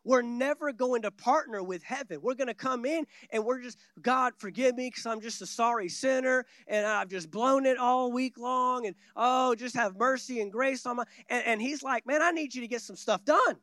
[0.05, 2.21] We're never going to partner with heaven.
[2.23, 5.47] We're going to come in and we're just, God, forgive me because I'm just a
[5.47, 8.87] sorry sinner and I've just blown it all week long.
[8.87, 11.05] And oh, just have mercy and grace on my.
[11.29, 13.57] And, and He's like, man, I need you to get some stuff done.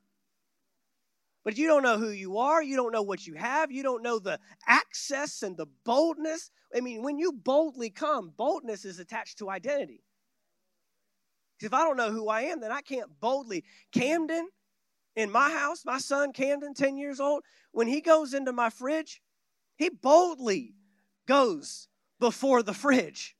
[1.44, 2.62] But you don't know who you are.
[2.62, 3.72] You don't know what you have.
[3.72, 6.52] You don't know the access and the boldness.
[6.76, 10.04] I mean, when you boldly come, boldness is attached to identity.
[11.58, 13.64] Because if I don't know who I am, then I can't boldly.
[13.92, 14.50] Camden,
[15.18, 19.20] in my house, my son Camden, 10 years old, when he goes into my fridge,
[19.76, 20.76] he boldly
[21.28, 21.88] goes
[22.20, 23.36] before the fridge.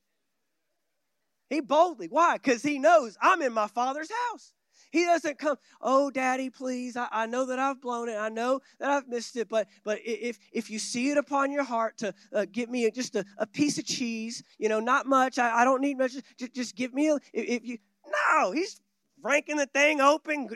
[1.48, 2.08] He boldly.
[2.08, 2.34] Why?
[2.34, 4.52] Because he knows I'm in my father's house.
[4.90, 6.96] He doesn't come, oh, daddy, please.
[6.96, 8.16] I, I know that I've blown it.
[8.16, 9.48] I know that I've missed it.
[9.48, 13.14] But but if if you see it upon your heart to uh, give me just
[13.14, 15.38] a, a piece of cheese, you know, not much.
[15.38, 16.14] I, I don't need much.
[16.38, 17.78] Just, just give me a, if, if you,
[18.32, 18.80] no, he's
[19.22, 20.48] ranking the thing open,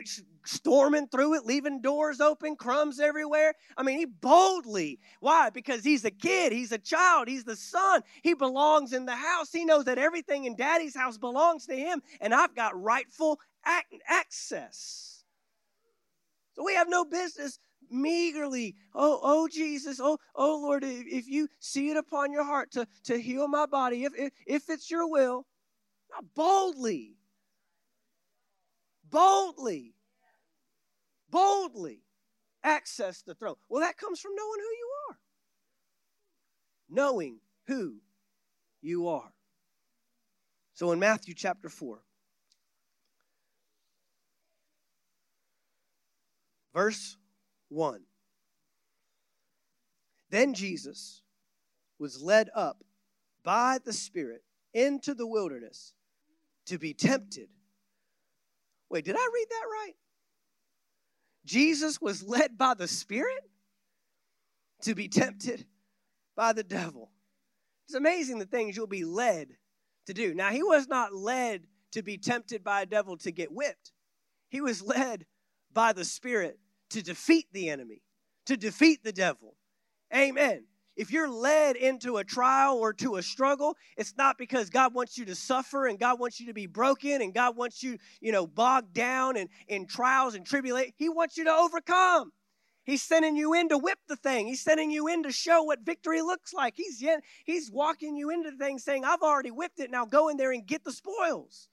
[0.45, 3.53] storming through it, leaving doors open, crumbs everywhere.
[3.77, 4.99] I mean, he boldly.
[5.19, 5.49] Why?
[5.49, 8.01] Because he's a kid, he's a child, he's the son.
[8.21, 9.51] He belongs in the house.
[9.51, 13.39] He knows that everything in daddy's house belongs to him, and I've got rightful
[14.07, 15.23] access.
[16.55, 17.59] So we have no business
[17.91, 22.87] meagerly oh oh jesus oh oh lord if you see it upon your heart to
[23.03, 25.45] to heal my body if if, if it's your will
[26.35, 27.15] boldly
[29.13, 29.93] boldly
[31.29, 31.99] boldly
[32.63, 33.55] access the throne.
[33.69, 35.17] Well, that comes from knowing who you are.
[36.89, 37.95] Knowing who
[38.81, 39.33] you are.
[40.73, 41.99] So in Matthew chapter 4,
[46.73, 47.17] verse
[47.69, 48.01] 1,
[50.29, 51.21] then Jesus
[51.99, 52.83] was led up
[53.43, 55.93] by the Spirit into the wilderness
[56.65, 57.49] to be tempted.
[58.89, 59.93] Wait, did I read that right?
[61.45, 63.49] Jesus was led by the Spirit
[64.81, 65.65] to be tempted
[66.35, 67.11] by the devil.
[67.87, 69.49] It's amazing the things you'll be led
[70.07, 70.33] to do.
[70.33, 73.91] Now, he was not led to be tempted by a devil to get whipped,
[74.49, 75.25] he was led
[75.71, 78.03] by the Spirit to defeat the enemy,
[78.45, 79.55] to defeat the devil.
[80.13, 80.65] Amen.
[80.95, 85.17] If you're led into a trial or to a struggle, it's not because God wants
[85.17, 88.31] you to suffer and God wants you to be broken and God wants you, you
[88.31, 90.93] know, bogged down in, in trials and tribulation.
[90.97, 92.31] He wants you to overcome.
[92.85, 94.45] He's sending you in to whip the thing.
[94.45, 96.73] He's sending you in to show what victory looks like.
[96.75, 97.03] He's,
[97.45, 99.89] he's walking you into the thing saying, I've already whipped it.
[99.89, 101.69] Now go in there and get the spoils.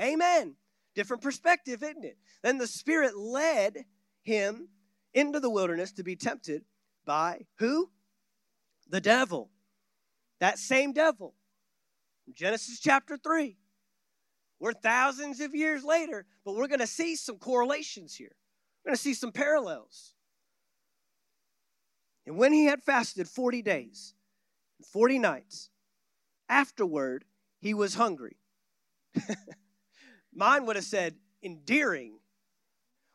[0.00, 0.56] Amen.
[0.94, 2.16] Different perspective, isn't it?
[2.42, 3.84] Then the Spirit led
[4.22, 4.68] him
[5.12, 6.64] into the wilderness to be tempted
[7.04, 7.90] by who?
[8.88, 9.50] The devil.
[10.40, 11.34] That same devil.
[12.32, 13.56] Genesis chapter 3.
[14.60, 18.34] We're thousands of years later, but we're going to see some correlations here.
[18.84, 20.14] We're going to see some parallels.
[22.26, 24.14] And when he had fasted 40 days
[24.78, 25.70] and 40 nights,
[26.48, 27.24] afterward
[27.60, 28.36] he was hungry.
[30.34, 32.18] Mine would have said endearing.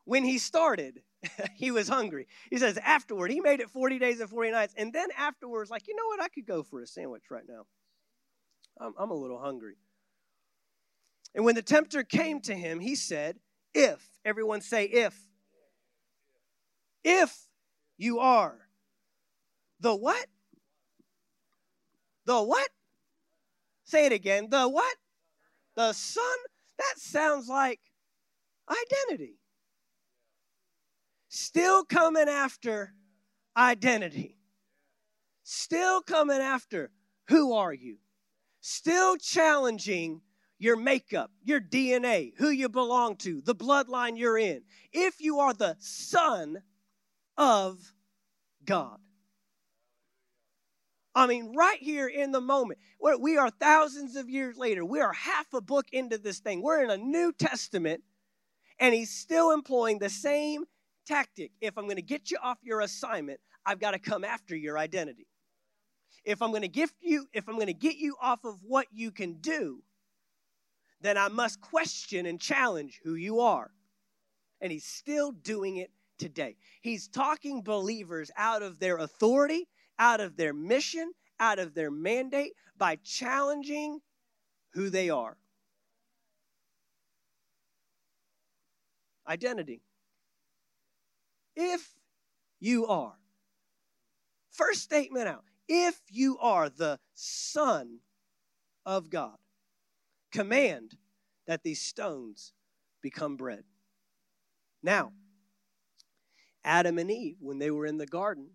[0.05, 1.01] When he started,
[1.55, 2.27] he was hungry.
[2.49, 4.73] He says, afterward, he made it 40 days and 40 nights.
[4.77, 6.21] And then afterwards, like, you know what?
[6.21, 7.65] I could go for a sandwich right now.
[8.79, 9.75] I'm, I'm a little hungry.
[11.35, 13.37] And when the tempter came to him, he said,
[13.73, 15.15] If, everyone say, if.
[17.03, 17.47] If
[17.97, 18.59] you are
[19.79, 20.25] the what?
[22.25, 22.69] The what?
[23.83, 24.47] Say it again.
[24.49, 24.95] The what?
[25.75, 26.23] The son?
[26.77, 27.81] That sounds like
[28.69, 29.39] identity
[31.33, 32.93] still coming after
[33.57, 34.37] identity,
[35.43, 36.91] still coming after
[37.27, 37.97] who are you,
[38.61, 40.21] still challenging
[40.59, 44.61] your makeup, your DNA, who you belong to, the bloodline you're in.
[44.91, 46.61] If you are the son
[47.35, 47.79] of
[48.63, 48.99] God.
[51.15, 52.79] I mean, right here in the moment,
[53.19, 54.85] we are thousands of years later.
[54.85, 56.61] We are half a book into this thing.
[56.61, 58.03] We're in a New Testament,
[58.79, 60.65] and he's still employing the same
[61.05, 61.51] tactic.
[61.61, 64.77] If I'm going to get you off your assignment, I've got to come after your
[64.77, 65.27] identity.
[66.25, 68.87] If I'm going to gift you, if I'm going to get you off of what
[68.91, 69.83] you can do,
[71.01, 73.71] then I must question and challenge who you are.
[74.61, 76.55] And he's still doing it today.
[76.81, 79.67] He's talking believers out of their authority,
[79.99, 83.99] out of their mission, out of their mandate by challenging
[84.73, 85.37] who they are.
[89.27, 89.81] Identity.
[91.55, 91.93] If
[92.59, 93.17] you are.
[94.51, 95.43] First statement out.
[95.67, 97.99] If you are the Son
[98.85, 99.37] of God,
[100.31, 100.95] command
[101.47, 102.53] that these stones
[103.01, 103.63] become bread.
[104.81, 105.13] Now,
[106.63, 108.51] Adam and Eve, when they were in the garden,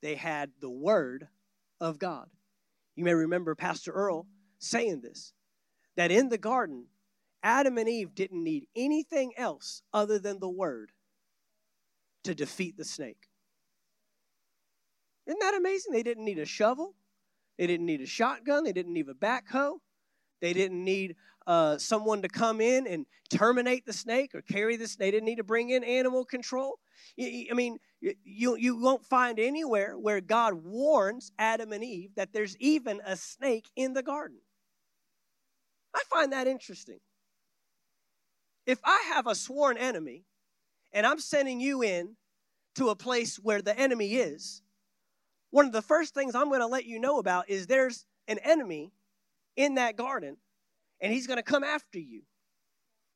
[0.00, 1.28] they had the Word
[1.80, 2.28] of God.
[2.96, 4.26] You may remember Pastor Earl
[4.58, 5.32] saying this
[5.96, 6.86] that in the garden,
[7.42, 10.90] Adam and Eve didn't need anything else other than the Word
[12.24, 13.28] to defeat the snake.
[15.26, 15.92] Isn't that amazing?
[15.92, 16.94] They didn't need a shovel,
[17.58, 19.78] they didn't need a shotgun, they didn't need a backhoe,
[20.40, 21.16] they didn't need
[21.46, 24.96] uh, someone to come in and terminate the snake or carry this.
[24.96, 26.78] They didn't need to bring in animal control.
[27.20, 32.56] I mean, you, you won't find anywhere where God warns Adam and Eve that there's
[32.58, 34.38] even a snake in the garden.
[35.94, 36.98] I find that interesting.
[38.66, 40.24] if I have a sworn enemy
[40.92, 42.16] and I'm sending you in
[42.76, 44.62] to a place where the enemy is,
[45.50, 48.38] one of the first things I'm going to let you know about is there's an
[48.38, 48.92] enemy
[49.56, 50.38] in that garden
[51.00, 52.22] and he's going to come after you.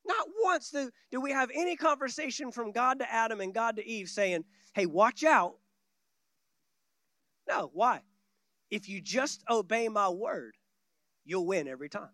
[0.04, 3.86] Not once do, do we have any conversation from God to Adam and God to
[3.86, 5.54] Eve saying, hey, watch out.
[7.48, 8.02] No, why?
[8.70, 10.56] If you just obey my word,
[11.24, 12.10] you'll win every time.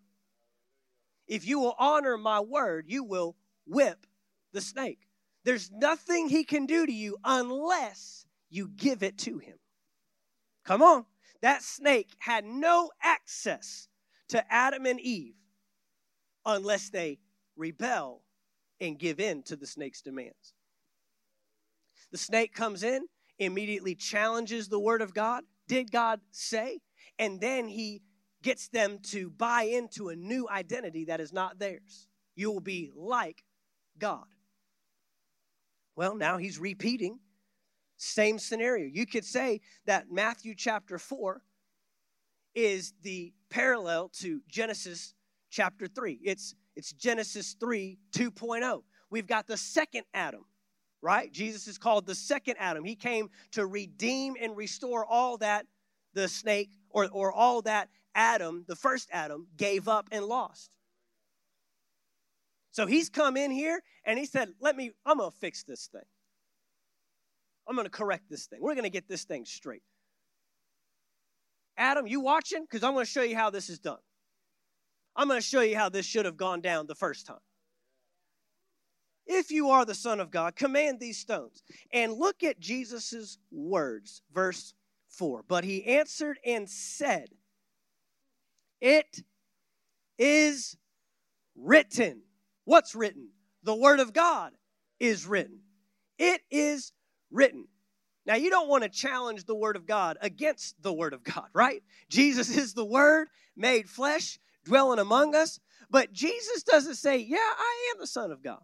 [1.27, 3.35] If you will honor my word, you will
[3.65, 4.05] whip
[4.53, 5.07] the snake.
[5.45, 9.57] There's nothing he can do to you unless you give it to him.
[10.63, 11.05] Come on.
[11.41, 13.87] That snake had no access
[14.29, 15.35] to Adam and Eve
[16.45, 17.19] unless they
[17.57, 18.23] rebel
[18.79, 20.53] and give in to the snake's demands.
[22.11, 23.07] The snake comes in,
[23.39, 25.43] immediately challenges the word of God.
[25.67, 26.79] Did God say?
[27.19, 28.01] And then he
[28.41, 32.07] gets them to buy into a new identity that is not theirs.
[32.35, 33.43] You will be like
[33.97, 34.25] God.
[35.95, 37.19] Well, now he's repeating
[37.97, 38.85] same scenario.
[38.91, 41.41] You could say that Matthew chapter 4
[42.55, 45.13] is the parallel to Genesis
[45.49, 46.19] chapter 3.
[46.23, 48.83] It's it's Genesis 3 2.0.
[49.11, 50.43] We've got the second Adam,
[51.01, 51.31] right?
[51.31, 52.83] Jesus is called the second Adam.
[52.83, 55.67] He came to redeem and restore all that
[56.13, 60.75] the snake or, or all that Adam, the first Adam, gave up and lost.
[62.73, 65.87] So he's come in here and he said, Let me, I'm going to fix this
[65.87, 66.01] thing.
[67.67, 68.59] I'm going to correct this thing.
[68.61, 69.83] We're going to get this thing straight.
[71.77, 72.63] Adam, you watching?
[72.63, 73.99] Because I'm going to show you how this is done.
[75.15, 77.37] I'm going to show you how this should have gone down the first time.
[79.27, 81.63] If you are the Son of God, command these stones.
[81.93, 84.73] And look at Jesus' words, verse
[85.09, 85.45] 4.
[85.47, 87.29] But he answered and said,
[88.81, 89.23] It
[90.17, 90.75] is
[91.55, 92.23] written.
[92.65, 93.29] What's written?
[93.63, 94.51] The Word of God
[94.99, 95.59] is written.
[96.17, 96.91] It is
[97.31, 97.67] written.
[98.25, 101.47] Now, you don't want to challenge the Word of God against the Word of God,
[101.53, 101.83] right?
[102.09, 105.59] Jesus is the Word made flesh dwelling among us.
[105.89, 108.61] But Jesus doesn't say, Yeah, I am the Son of God.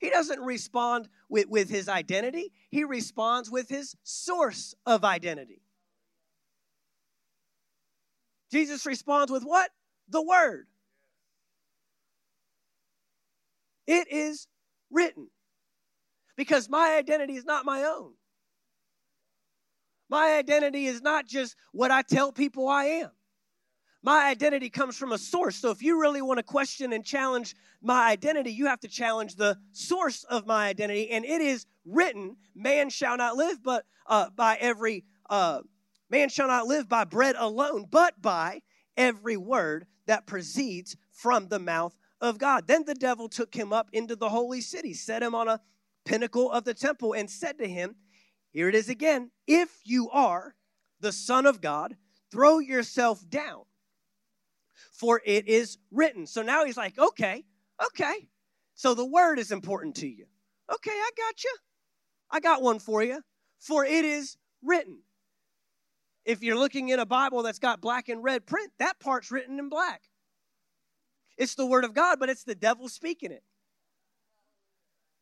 [0.00, 5.60] He doesn't respond with, with his identity, he responds with his source of identity.
[8.50, 9.70] Jesus responds with what?
[10.08, 10.66] The Word.
[13.90, 14.46] It is
[14.88, 15.26] written.
[16.36, 18.12] Because my identity is not my own.
[20.08, 23.10] My identity is not just what I tell people I am.
[24.04, 25.56] My identity comes from a source.
[25.56, 29.34] So if you really want to question and challenge my identity, you have to challenge
[29.34, 31.10] the source of my identity.
[31.10, 35.62] And it is written, man shall not live but uh, by every uh,
[36.10, 38.62] man shall not live by bread alone, but by
[38.96, 42.66] every word that proceeds from the mouth of God.
[42.66, 45.60] Then the devil took him up into the holy city, set him on a
[46.04, 47.96] pinnacle of the temple, and said to him,
[48.50, 50.54] Here it is again, if you are
[51.00, 51.96] the Son of God,
[52.30, 53.64] throw yourself down
[55.00, 56.26] for it is written.
[56.26, 57.42] So now he's like, okay,
[57.86, 58.28] okay.
[58.74, 60.26] So the word is important to you.
[60.70, 61.56] Okay, I got you.
[62.30, 63.22] I got one for you.
[63.58, 65.00] For it is written.
[66.26, 69.58] If you're looking in a Bible that's got black and red print, that part's written
[69.58, 70.02] in black.
[71.40, 73.42] It's the word of God, but it's the devil speaking it.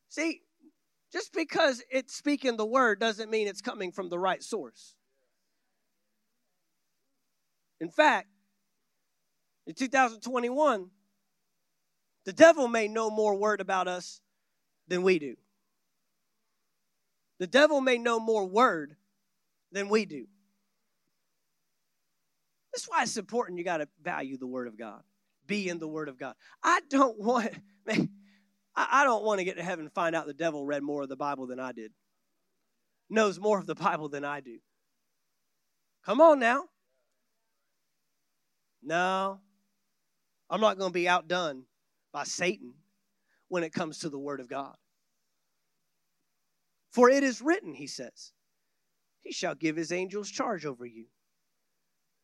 [0.09, 0.43] See,
[1.13, 4.97] just because it's speaking the word doesn't mean it's coming from the right source.
[7.81, 8.27] In fact,
[9.69, 10.91] in 2021,
[12.25, 14.21] the devil may know more word about us
[14.89, 15.37] than we do.
[17.39, 18.97] The devil may know more word
[19.71, 20.27] than we do.
[22.73, 25.05] That's why it's important you got to value the word of God.
[25.49, 26.35] Be in the word of God.
[26.63, 27.51] I don't want,
[27.85, 28.11] man,
[28.77, 31.09] I don't want to get to heaven and find out the devil read more of
[31.09, 31.91] the Bible than I did.
[33.11, 34.59] Knows more of the Bible than I do.
[36.05, 36.67] Come on now.
[38.83, 39.41] No,
[40.49, 41.65] I'm not going to be outdone
[42.13, 42.75] by Satan
[43.49, 44.77] when it comes to the Word of God.
[46.91, 48.33] For it is written, he says,
[49.21, 51.07] He shall give His angels charge over you,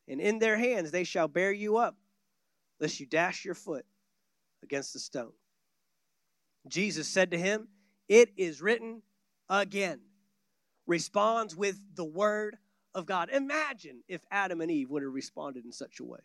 [0.07, 1.97] and in their hands they shall bear you up,
[2.81, 3.85] lest you dash your foot
[4.63, 5.33] against the stone.
[6.69, 7.69] Jesus said to him,
[8.09, 9.03] It is written
[9.49, 10.01] again.
[10.87, 12.57] Responds with the Word
[12.95, 13.31] of God.
[13.31, 16.21] Imagine if Adam and Eve would have responded in such a way.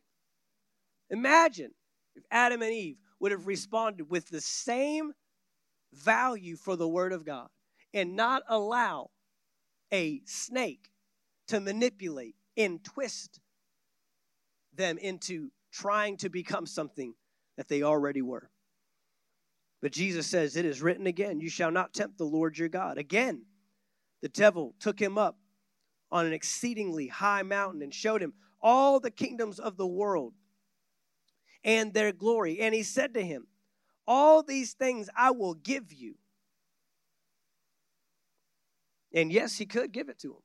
[1.10, 1.72] Imagine
[2.16, 5.14] if Adam and Eve would have responded with the same
[5.94, 7.48] value for the Word of God
[7.94, 9.10] and not allow
[9.92, 10.90] a snake
[11.48, 13.40] to manipulate and twist
[14.74, 17.14] them into trying to become something
[17.58, 18.50] that they already were.
[19.82, 22.98] But Jesus says, It is written again, you shall not tempt the Lord your God.
[22.98, 23.44] Again,
[24.22, 25.38] the devil took him up
[26.12, 30.34] on an exceedingly high mountain and showed him all the kingdoms of the world
[31.64, 32.60] and their glory.
[32.60, 33.48] And he said to him,
[34.08, 36.16] All these things I will give you.
[39.14, 40.44] And yes, he could give it to him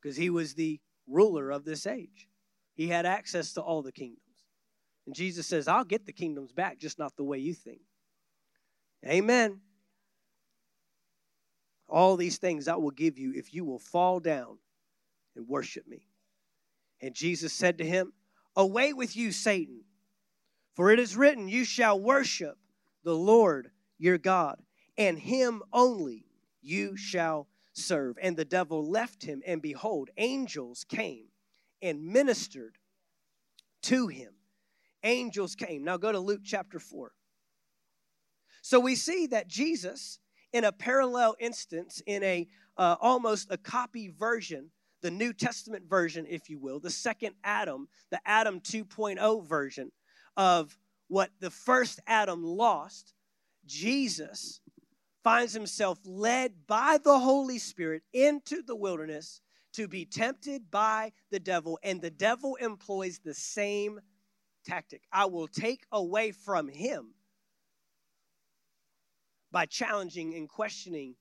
[0.00, 2.28] because he was the ruler of this age.
[2.74, 4.20] He had access to all the kingdoms.
[5.06, 7.80] And Jesus says, I'll get the kingdoms back, just not the way you think.
[9.06, 9.60] Amen.
[11.88, 14.58] All these things I will give you if you will fall down
[15.36, 16.08] and worship me.
[17.00, 18.12] And Jesus said to him,
[18.54, 19.82] Away with you, Satan,
[20.74, 22.56] for it is written, You shall worship
[23.02, 24.62] the Lord your God,
[24.96, 26.26] and him only
[26.60, 28.16] you shall serve.
[28.22, 31.26] And the devil left him, and behold, angels came
[31.82, 32.78] and ministered
[33.82, 34.32] to him.
[35.02, 35.84] Angels came.
[35.84, 37.12] Now go to Luke chapter 4.
[38.62, 40.20] So we see that Jesus,
[40.52, 44.70] in a parallel instance, in a uh, almost a copy version,
[45.02, 49.90] the New Testament version, if you will, the second Adam, the Adam 2.0 version
[50.36, 50.78] of
[51.08, 53.12] what the first Adam lost,
[53.66, 54.60] Jesus
[55.22, 59.40] finds himself led by the Holy Spirit into the wilderness
[59.72, 64.00] to be tempted by the devil, and the devil employs the same
[64.64, 65.02] tactic.
[65.12, 67.14] I will take away from him
[69.50, 71.14] by challenging and questioning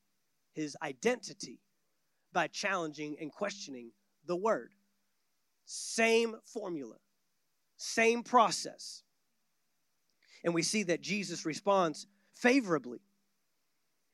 [0.54, 1.60] his identity,
[2.34, 3.92] by challenging and questioning
[4.26, 4.72] the word.
[5.66, 6.96] Same formula,
[7.78, 9.04] same process.
[10.44, 13.02] And we see that Jesus responds favorably.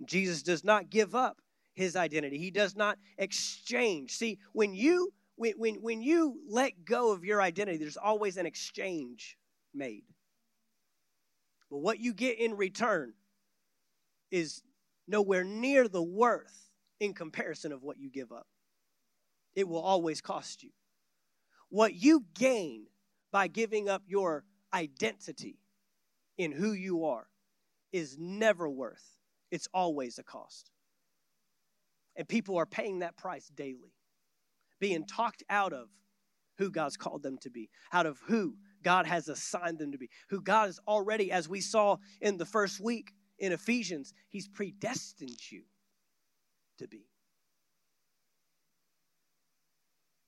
[0.05, 1.37] Jesus does not give up
[1.77, 2.39] his identity.
[2.39, 4.17] He does not exchange.
[4.17, 8.47] See, when you when, when, when you let go of your identity, there's always an
[8.47, 9.37] exchange
[9.71, 10.03] made.
[11.69, 13.13] But what you get in return
[14.31, 14.63] is
[15.07, 18.47] nowhere near the worth in comparison of what you give up.
[19.55, 20.71] It will always cost you.
[21.69, 22.87] What you gain
[23.31, 25.59] by giving up your identity
[26.39, 27.27] in who you are
[27.91, 29.05] is never worth.
[29.51, 30.71] It's always a cost.
[32.17, 33.93] And people are paying that price daily,
[34.79, 35.87] being talked out of
[36.57, 40.09] who God's called them to be, out of who God has assigned them to be,
[40.29, 45.51] who God has already, as we saw in the first week, in Ephesians, He's predestined
[45.51, 45.61] you
[46.79, 47.05] to be.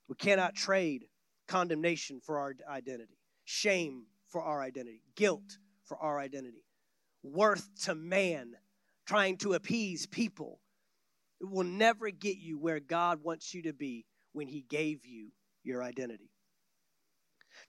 [0.07, 1.05] We cannot trade
[1.47, 6.63] condemnation for our identity, shame for our identity, guilt for our identity,
[7.23, 8.53] worth to man,
[9.07, 10.59] trying to appease people.
[11.41, 15.29] It will never get you where God wants you to be when He gave you
[15.63, 16.31] your identity.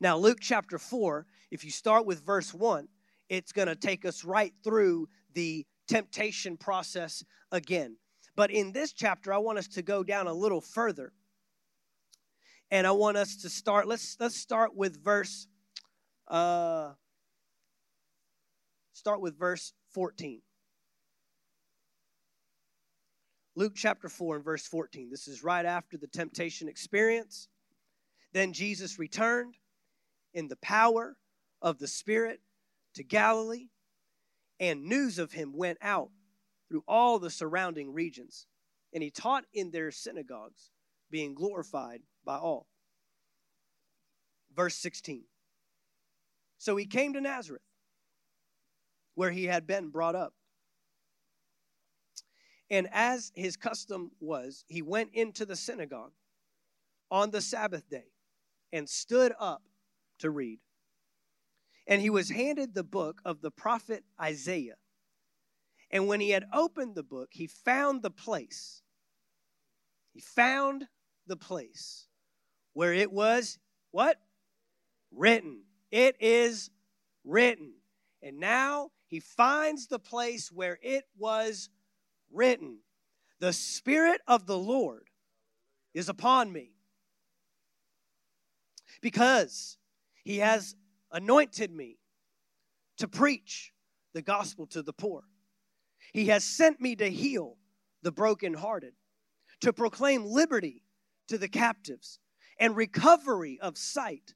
[0.01, 2.89] Now, Luke chapter 4, if you start with verse 1,
[3.29, 7.97] it's going to take us right through the temptation process again.
[8.37, 11.13] But in this chapter, I want us to go down a little further.
[12.71, 15.49] And I want us to start, let's let's start with verse
[16.29, 16.93] uh
[18.93, 20.41] start with verse 14.
[23.57, 25.11] Luke chapter 4 and verse 14.
[25.11, 27.49] This is right after the temptation experience.
[28.33, 29.57] Then Jesus returned
[30.33, 31.17] in the power
[31.61, 32.41] of the Spirit
[32.95, 33.69] to Galilee
[34.61, 36.11] and news of him went out
[36.69, 38.47] through all the surrounding regions.
[38.93, 40.71] And he taught in their synagogues,
[41.11, 42.67] being glorified by all.
[44.55, 45.25] Verse 16.
[46.59, 47.63] So he came to Nazareth,
[49.15, 50.35] where he had been brought up.
[52.71, 56.13] And as his custom was, he went into the synagogue
[57.11, 58.07] on the Sabbath day
[58.73, 59.63] and stood up
[60.21, 60.61] to read.
[61.87, 64.77] And he was handed the book of the prophet Isaiah.
[65.91, 68.83] And when he had opened the book, he found the place.
[70.13, 70.87] He found
[71.27, 72.07] the place
[72.75, 73.59] where it was
[73.91, 74.19] what?
[75.11, 75.63] Written.
[75.91, 76.71] It is
[77.25, 77.73] written.
[78.23, 81.69] And now he finds the place where it was
[82.33, 82.79] written.
[83.41, 85.09] The Spirit of the Lord
[85.95, 86.73] is upon me
[89.01, 89.79] because
[90.25, 90.75] he has
[91.11, 91.99] anointed me
[92.99, 93.73] to preach
[94.13, 95.23] the gospel to the poor.
[96.13, 97.57] He has sent me to heal
[98.03, 98.95] the brokenhearted,
[99.61, 100.83] to proclaim liberty
[101.29, 102.19] to the captives,
[102.59, 104.35] and recovery of sight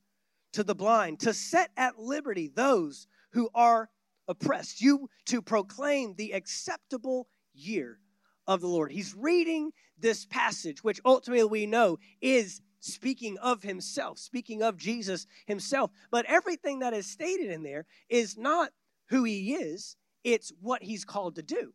[0.52, 3.90] to the blind, to set at liberty those who are
[4.28, 7.98] oppressed, you to proclaim the acceptable year
[8.46, 8.92] of the Lord.
[8.92, 15.26] He's reading this passage, which ultimately we know is speaking of himself, speaking of Jesus
[15.46, 15.90] himself.
[16.10, 18.70] But everything that is stated in there is not
[19.08, 21.72] who he is, it's what he's called to do.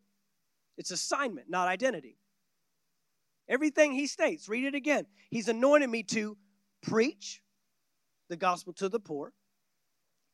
[0.76, 2.16] It's assignment, not identity.
[3.48, 5.06] Everything he states, read it again.
[5.30, 6.36] He's anointed me to
[6.82, 7.42] preach
[8.28, 9.32] the gospel to the poor,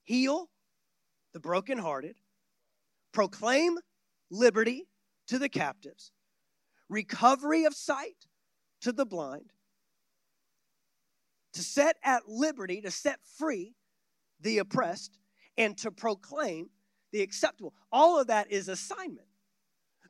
[0.05, 0.51] heal
[1.33, 2.17] the brokenhearted,
[3.13, 3.79] proclaim
[4.31, 4.87] liberty
[5.29, 6.13] to the captives,
[6.89, 8.27] recovery of sight
[8.81, 9.53] to the blind,
[11.55, 13.75] to set at liberty, to set free
[14.41, 15.19] the oppressed,
[15.57, 16.69] and to proclaim
[17.13, 17.75] the acceptable.
[17.91, 19.27] All of that is assignment.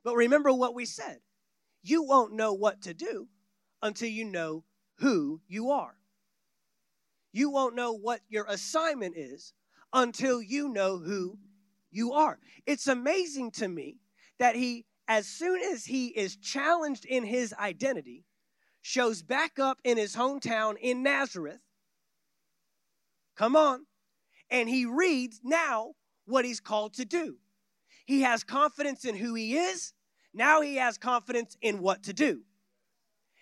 [0.03, 1.19] But remember what we said
[1.83, 3.29] you won't know what to do
[3.81, 4.65] until you know
[4.99, 5.95] who you are.
[7.33, 9.53] You won't know what your assignment is
[9.93, 11.39] until you know who
[11.91, 12.39] you are.
[12.67, 13.99] It's amazing to me
[14.39, 18.25] that he, as soon as he is challenged in his identity,
[18.83, 21.61] shows back up in his hometown in Nazareth.
[23.37, 23.87] Come on.
[24.51, 25.93] And he reads now
[26.27, 27.37] what he's called to do.
[28.07, 29.93] He has confidence in who he is.
[30.33, 32.43] Now he has confidence in what to do.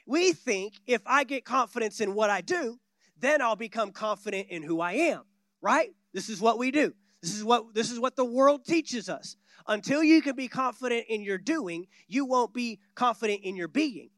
[0.06, 2.78] We think if I get confidence in what I do,
[3.18, 5.22] then I'll become confident in who I am,
[5.60, 5.90] right?
[6.12, 6.94] This is what we do.
[7.22, 9.36] This is what this is what the world teaches us.
[9.66, 14.10] Until you can be confident in your doing, you won't be confident in your being.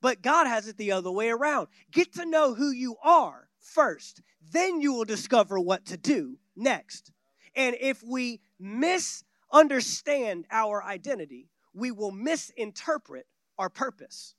[0.00, 1.68] But God has it the other way around.
[1.92, 4.22] Get to know who you are first,
[4.52, 7.12] then you will discover what to do next.
[7.54, 13.26] And if we misunderstand our identity, we will misinterpret
[13.58, 14.34] our purpose,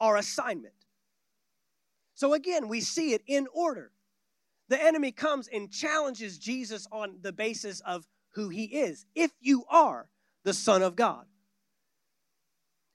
[0.00, 0.74] our assignment.
[2.14, 3.90] So again, we see it in order.
[4.68, 9.06] The enemy comes and challenges Jesus on the basis of who he is.
[9.14, 10.08] If you are
[10.44, 11.26] the Son of God.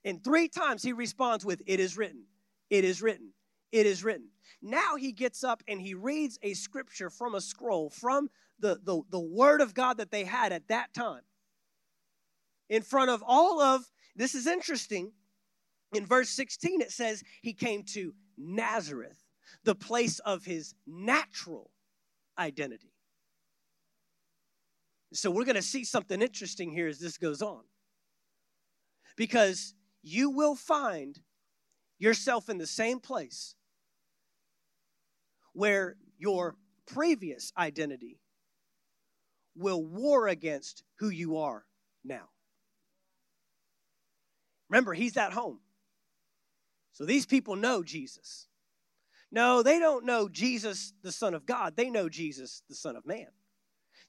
[0.04, 2.24] And three times he responds with, It is written,
[2.70, 3.32] it is written,
[3.72, 4.28] it is written.
[4.62, 9.02] Now he gets up and he reads a scripture from a scroll, from the, the,
[9.10, 11.22] the word of God that they had at that time.
[12.68, 13.84] In front of all of,
[14.16, 15.12] this is interesting.
[15.94, 19.24] In verse 16, it says he came to Nazareth,
[19.64, 21.70] the place of his natural
[22.38, 22.92] identity.
[25.12, 27.62] So we're going to see something interesting here as this goes on.
[29.16, 31.18] Because you will find
[31.98, 33.54] yourself in the same place
[35.54, 36.56] where your
[36.86, 38.20] previous identity
[39.56, 41.64] will war against who you are
[42.04, 42.28] now.
[44.68, 45.60] Remember, he's at home.
[46.92, 48.46] So these people know Jesus.
[49.30, 51.76] No, they don't know Jesus, the Son of God.
[51.76, 53.26] They know Jesus, the Son of Man.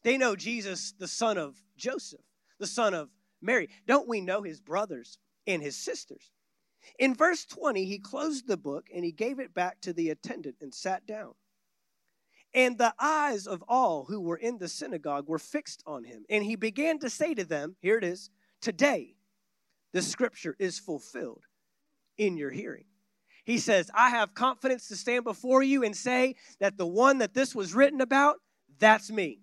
[0.04, 2.22] They know Jesus, the son of Joseph,
[2.60, 3.10] the son of
[3.42, 3.70] Mary.
[3.88, 6.32] Don't we know his brothers and his sisters?
[6.98, 10.58] In verse 20, he closed the book and he gave it back to the attendant
[10.62, 11.34] and sat down.
[12.54, 16.26] And the eyes of all who were in the synagogue were fixed on him.
[16.30, 18.30] And he began to say to them, Here it is,
[18.62, 19.16] today
[19.94, 21.44] the scripture is fulfilled
[22.18, 22.86] in your hearing.
[23.46, 27.34] He says, I have confidence to stand before you and say that the one that
[27.34, 28.38] this was written about,
[28.80, 29.40] that's me.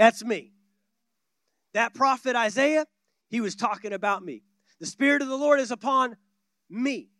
[0.00, 0.54] That's me.
[1.74, 2.86] That prophet Isaiah,
[3.28, 4.42] he was talking about me.
[4.80, 6.16] The Spirit of the Lord is upon
[6.70, 7.10] me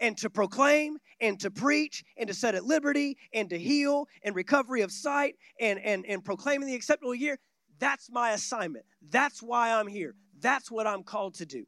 [0.00, 4.34] and to proclaim and to preach and to set at liberty and to heal and
[4.34, 7.38] recovery of sight and, and, and proclaiming the acceptable year.
[7.78, 8.86] That's my assignment.
[9.06, 10.14] That's why I'm here.
[10.40, 11.66] That's what I'm called to do.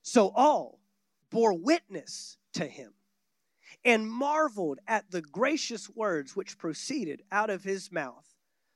[0.00, 0.80] So all
[1.30, 2.94] bore witness to him
[3.84, 8.26] and marveled at the gracious words which proceeded out of his mouth.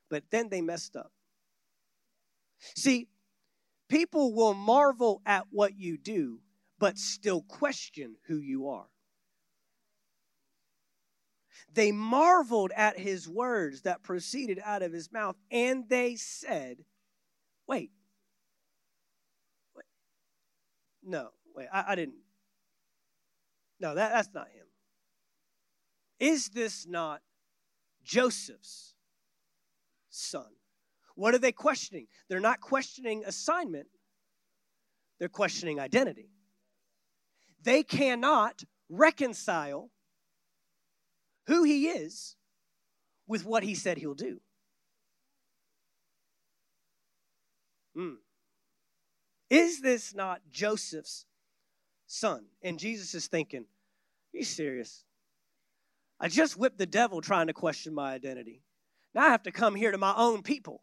[0.08, 1.12] But then they messed up.
[2.76, 3.08] See,
[3.88, 6.40] people will marvel at what you do
[6.82, 8.88] but still question who you are.
[11.72, 16.78] They marveled at his words that proceeded out of his mouth, and they said,
[17.68, 17.92] Wait,
[19.76, 19.84] wait.
[21.04, 22.18] no, wait, I, I didn't.
[23.78, 24.66] No, that, that's not him.
[26.22, 27.20] Is this not
[28.04, 28.94] Joseph's
[30.08, 30.46] son?
[31.16, 32.06] What are they questioning?
[32.28, 33.88] They're not questioning assignment,
[35.18, 36.30] they're questioning identity
[37.62, 39.90] they cannot reconcile
[41.46, 42.36] who he is
[43.26, 44.40] with what he said he'll do.
[47.96, 48.16] Mm.
[49.50, 51.26] Is this not Joseph's
[52.06, 52.46] son?
[52.62, 55.04] And Jesus is thinking, Are you serious?
[56.22, 58.62] I just whipped the devil trying to question my identity.
[59.14, 60.82] Now I have to come here to my own people.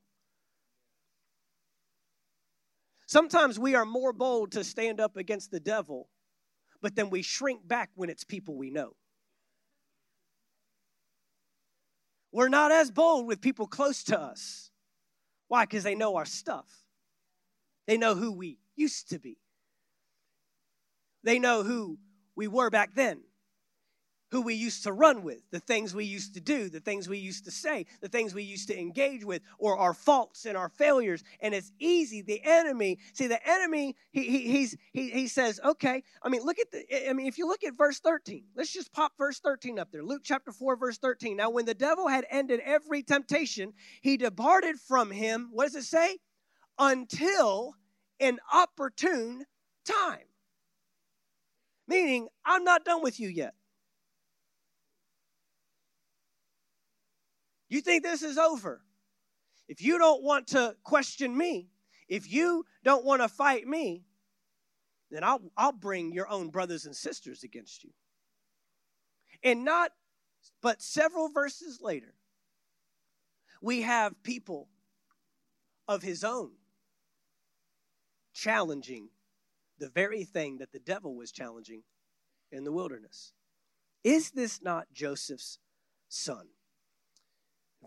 [3.07, 6.09] Sometimes we are more bold to stand up against the devil
[6.81, 8.95] but then we shrink back when it's people we know.
[12.31, 14.69] We're not as bold with people close to us.
[15.47, 15.63] Why?
[15.63, 16.67] Because they know our stuff.
[17.87, 19.37] They know who we used to be.
[21.23, 21.97] They know who
[22.35, 23.23] we were back then
[24.31, 27.17] who we used to run with, the things we used to do, the things we
[27.17, 30.69] used to say, the things we used to engage with, or our faults and our
[30.69, 31.23] failures.
[31.41, 32.21] And it's easy.
[32.21, 36.59] The enemy, see, the enemy, he, he, he's, he, he says, okay, I mean, look
[36.59, 39.79] at the, I mean, if you look at verse 13, let's just pop verse 13
[39.79, 40.03] up there.
[40.03, 41.37] Luke chapter 4, verse 13.
[41.37, 45.83] Now, when the devil had ended every temptation, he departed from him, what does it
[45.83, 46.17] say?
[46.77, 47.73] Until
[48.19, 49.43] an opportune
[49.85, 50.19] time.
[51.87, 53.55] Meaning, I'm not done with you yet.
[57.69, 58.81] You think this is over?
[59.67, 61.69] If you don't want to question me,
[62.07, 64.03] if you don't want to fight me,
[65.11, 67.91] then I'll, I'll bring your own brothers and sisters against you.
[69.43, 69.91] And not,
[70.61, 72.15] but several verses later,
[73.61, 74.69] we have people
[75.87, 76.51] of his own
[78.33, 79.09] challenging
[79.77, 81.83] the very thing that the devil was challenging
[82.51, 83.33] in the wilderness.
[84.03, 85.59] Is this not Joseph's
[86.07, 86.47] son?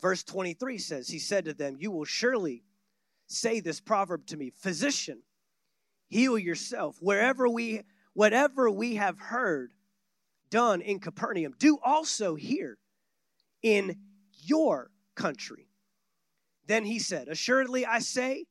[0.01, 2.65] Verse 23 says, He said to them, You will surely
[3.27, 5.23] say this proverb to me, Physician,
[6.09, 6.97] heal yourself.
[7.01, 7.83] Wherever we,
[8.15, 9.73] whatever we have heard
[10.51, 12.79] done in Capernaum, do also here
[13.63, 13.97] in
[14.45, 15.69] your country.
[16.67, 18.47] Then he said, Assuredly I say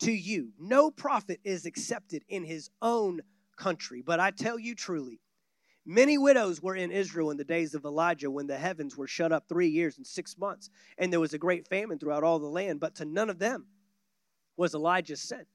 [0.00, 3.20] to you, no prophet is accepted in his own
[3.56, 4.02] country.
[4.04, 5.20] But I tell you truly,
[5.90, 9.32] Many widows were in Israel in the days of Elijah when the heavens were shut
[9.32, 10.68] up three years and six months,
[10.98, 12.78] and there was a great famine throughout all the land.
[12.78, 13.68] But to none of them
[14.54, 15.48] was Elijah sent,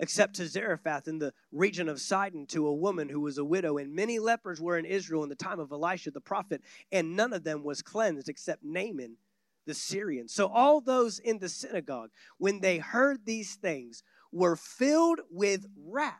[0.00, 3.76] except to Zarephath in the region of Sidon, to a woman who was a widow.
[3.76, 7.34] And many lepers were in Israel in the time of Elisha the prophet, and none
[7.34, 9.18] of them was cleansed except Naaman
[9.66, 10.28] the Syrian.
[10.28, 12.08] So all those in the synagogue,
[12.38, 14.02] when they heard these things,
[14.32, 16.14] were filled with wrath.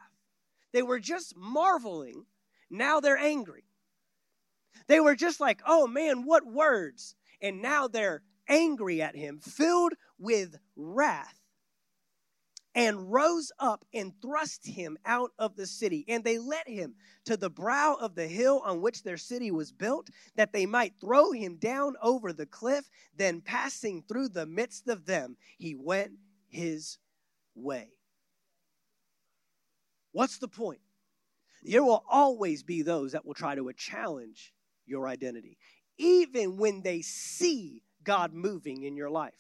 [0.75, 2.27] They were just marveling
[2.71, 3.65] now they're angry.
[4.87, 7.15] They were just like, oh man, what words?
[7.41, 11.39] And now they're angry at him, filled with wrath,
[12.75, 16.05] and rose up and thrust him out of the city.
[16.09, 16.95] And they led him
[17.25, 20.95] to the brow of the hill on which their city was built, that they might
[21.01, 22.89] throw him down over the cliff.
[23.17, 26.13] Then, passing through the midst of them, he went
[26.49, 26.99] his
[27.55, 27.89] way.
[30.13, 30.81] What's the point?
[31.63, 34.53] There will always be those that will try to uh, challenge
[34.87, 35.59] your identity,
[35.99, 39.35] even when they see God moving in your life.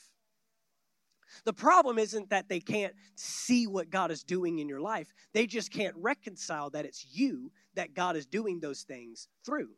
[1.44, 5.46] The problem isn't that they can't see what God is doing in your life, they
[5.46, 9.70] just can't reconcile that it's you that God is doing those things through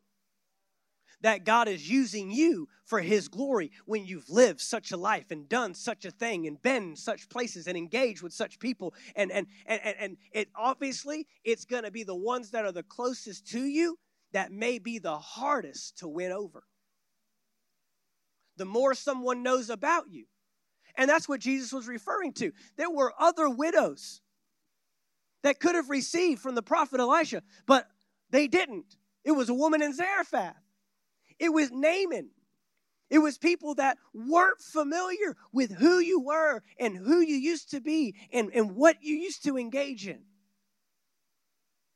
[1.23, 5.49] that God is using you for His glory when you've lived such a life and
[5.49, 8.95] done such a thing and been in such places and engaged with such people.
[9.15, 12.83] And, and, and, and it obviously, it's going to be the ones that are the
[12.83, 13.99] closest to you
[14.33, 16.65] that may be the hardest to win over.
[18.57, 20.27] The more someone knows about you.
[20.97, 22.53] And that's what Jesus was referring to.
[22.77, 24.21] There were other widows
[25.43, 27.87] that could have received from the prophet Elisha, but
[28.31, 28.97] they didn't.
[29.25, 30.57] It was a woman in Zarephath.
[31.41, 32.31] It was Naaman.
[33.09, 37.81] It was people that weren't familiar with who you were and who you used to
[37.81, 40.21] be and, and what you used to engage in.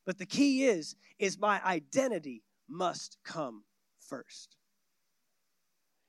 [0.05, 3.63] But the key is, is my identity must come
[4.01, 4.57] first.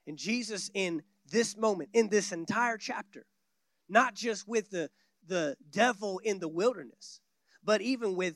[0.07, 3.25] And Jesus, in this moment, in this entire chapter,
[3.87, 4.89] not just with the,
[5.27, 7.19] the devil in the wilderness,
[7.63, 8.35] but even with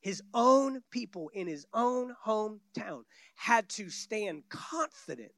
[0.00, 3.02] his own people in his own hometown
[3.34, 5.32] had to stand confident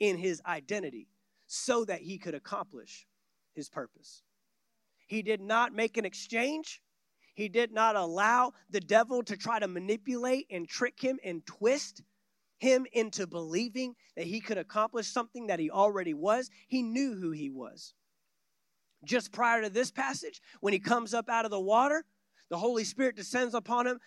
[0.00, 1.08] in his identity
[1.46, 3.06] so that he could accomplish
[3.54, 4.22] his purpose.
[5.06, 6.82] He did not make an exchange.
[7.34, 12.02] He did not allow the devil to try to manipulate and trick him and twist
[12.58, 16.50] him into believing that he could accomplish something that he already was.
[16.66, 17.94] He knew who he was.
[19.04, 22.04] Just prior to this passage, when he comes up out of the water,
[22.50, 24.00] the Holy Spirit descends upon him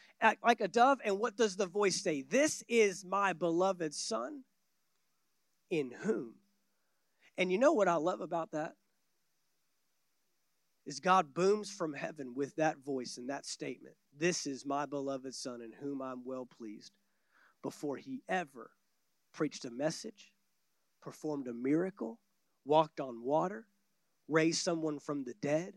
[0.44, 1.00] like a dove.
[1.06, 2.24] And what does the voice say?
[2.24, 4.44] This is my beloved Son,
[5.70, 6.36] in whom.
[7.38, 8.74] And you know what I love about that?
[10.86, 13.96] Is God booms from heaven with that voice and that statement.
[14.18, 16.92] This is my beloved Son, in whom I'm well pleased.
[17.62, 18.72] Before he ever
[19.32, 20.32] preached a message,
[21.02, 22.20] performed a miracle,
[22.66, 23.68] walked on water,
[24.28, 25.76] raised someone from the dead,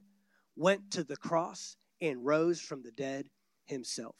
[0.56, 3.26] went to the cross, and rose from the dead
[3.66, 4.16] himself.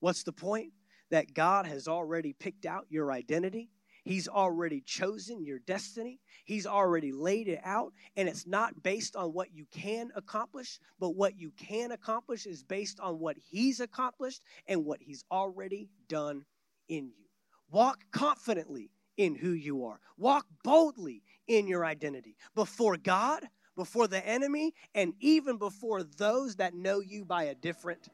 [0.00, 0.72] What's the point?
[1.10, 3.70] That God has already picked out your identity.
[4.04, 6.20] He's already chosen your destiny.
[6.44, 7.92] He's already laid it out.
[8.16, 12.62] And it's not based on what you can accomplish, but what you can accomplish is
[12.62, 16.44] based on what He's accomplished and what He's already done
[16.88, 17.26] in you.
[17.70, 23.44] Walk confidently in who you are, walk boldly in your identity before God,
[23.76, 28.08] before the enemy, and even before those that know you by a different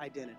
[0.00, 0.36] identity.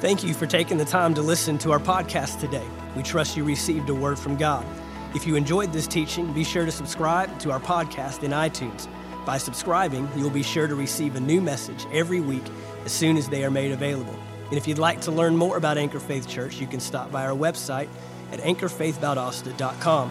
[0.00, 2.66] Thank you for taking the time to listen to our podcast today.
[2.96, 4.66] We trust you received a word from God.
[5.14, 8.88] If you enjoyed this teaching, be sure to subscribe to our podcast in iTunes.
[9.24, 12.42] By subscribing, you'll be sure to receive a new message every week
[12.84, 14.16] as soon as they are made available.
[14.46, 17.24] And if you'd like to learn more about Anchor Faith Church, you can stop by
[17.24, 17.88] our website
[18.32, 20.10] at anchorfaithvaldosta.com.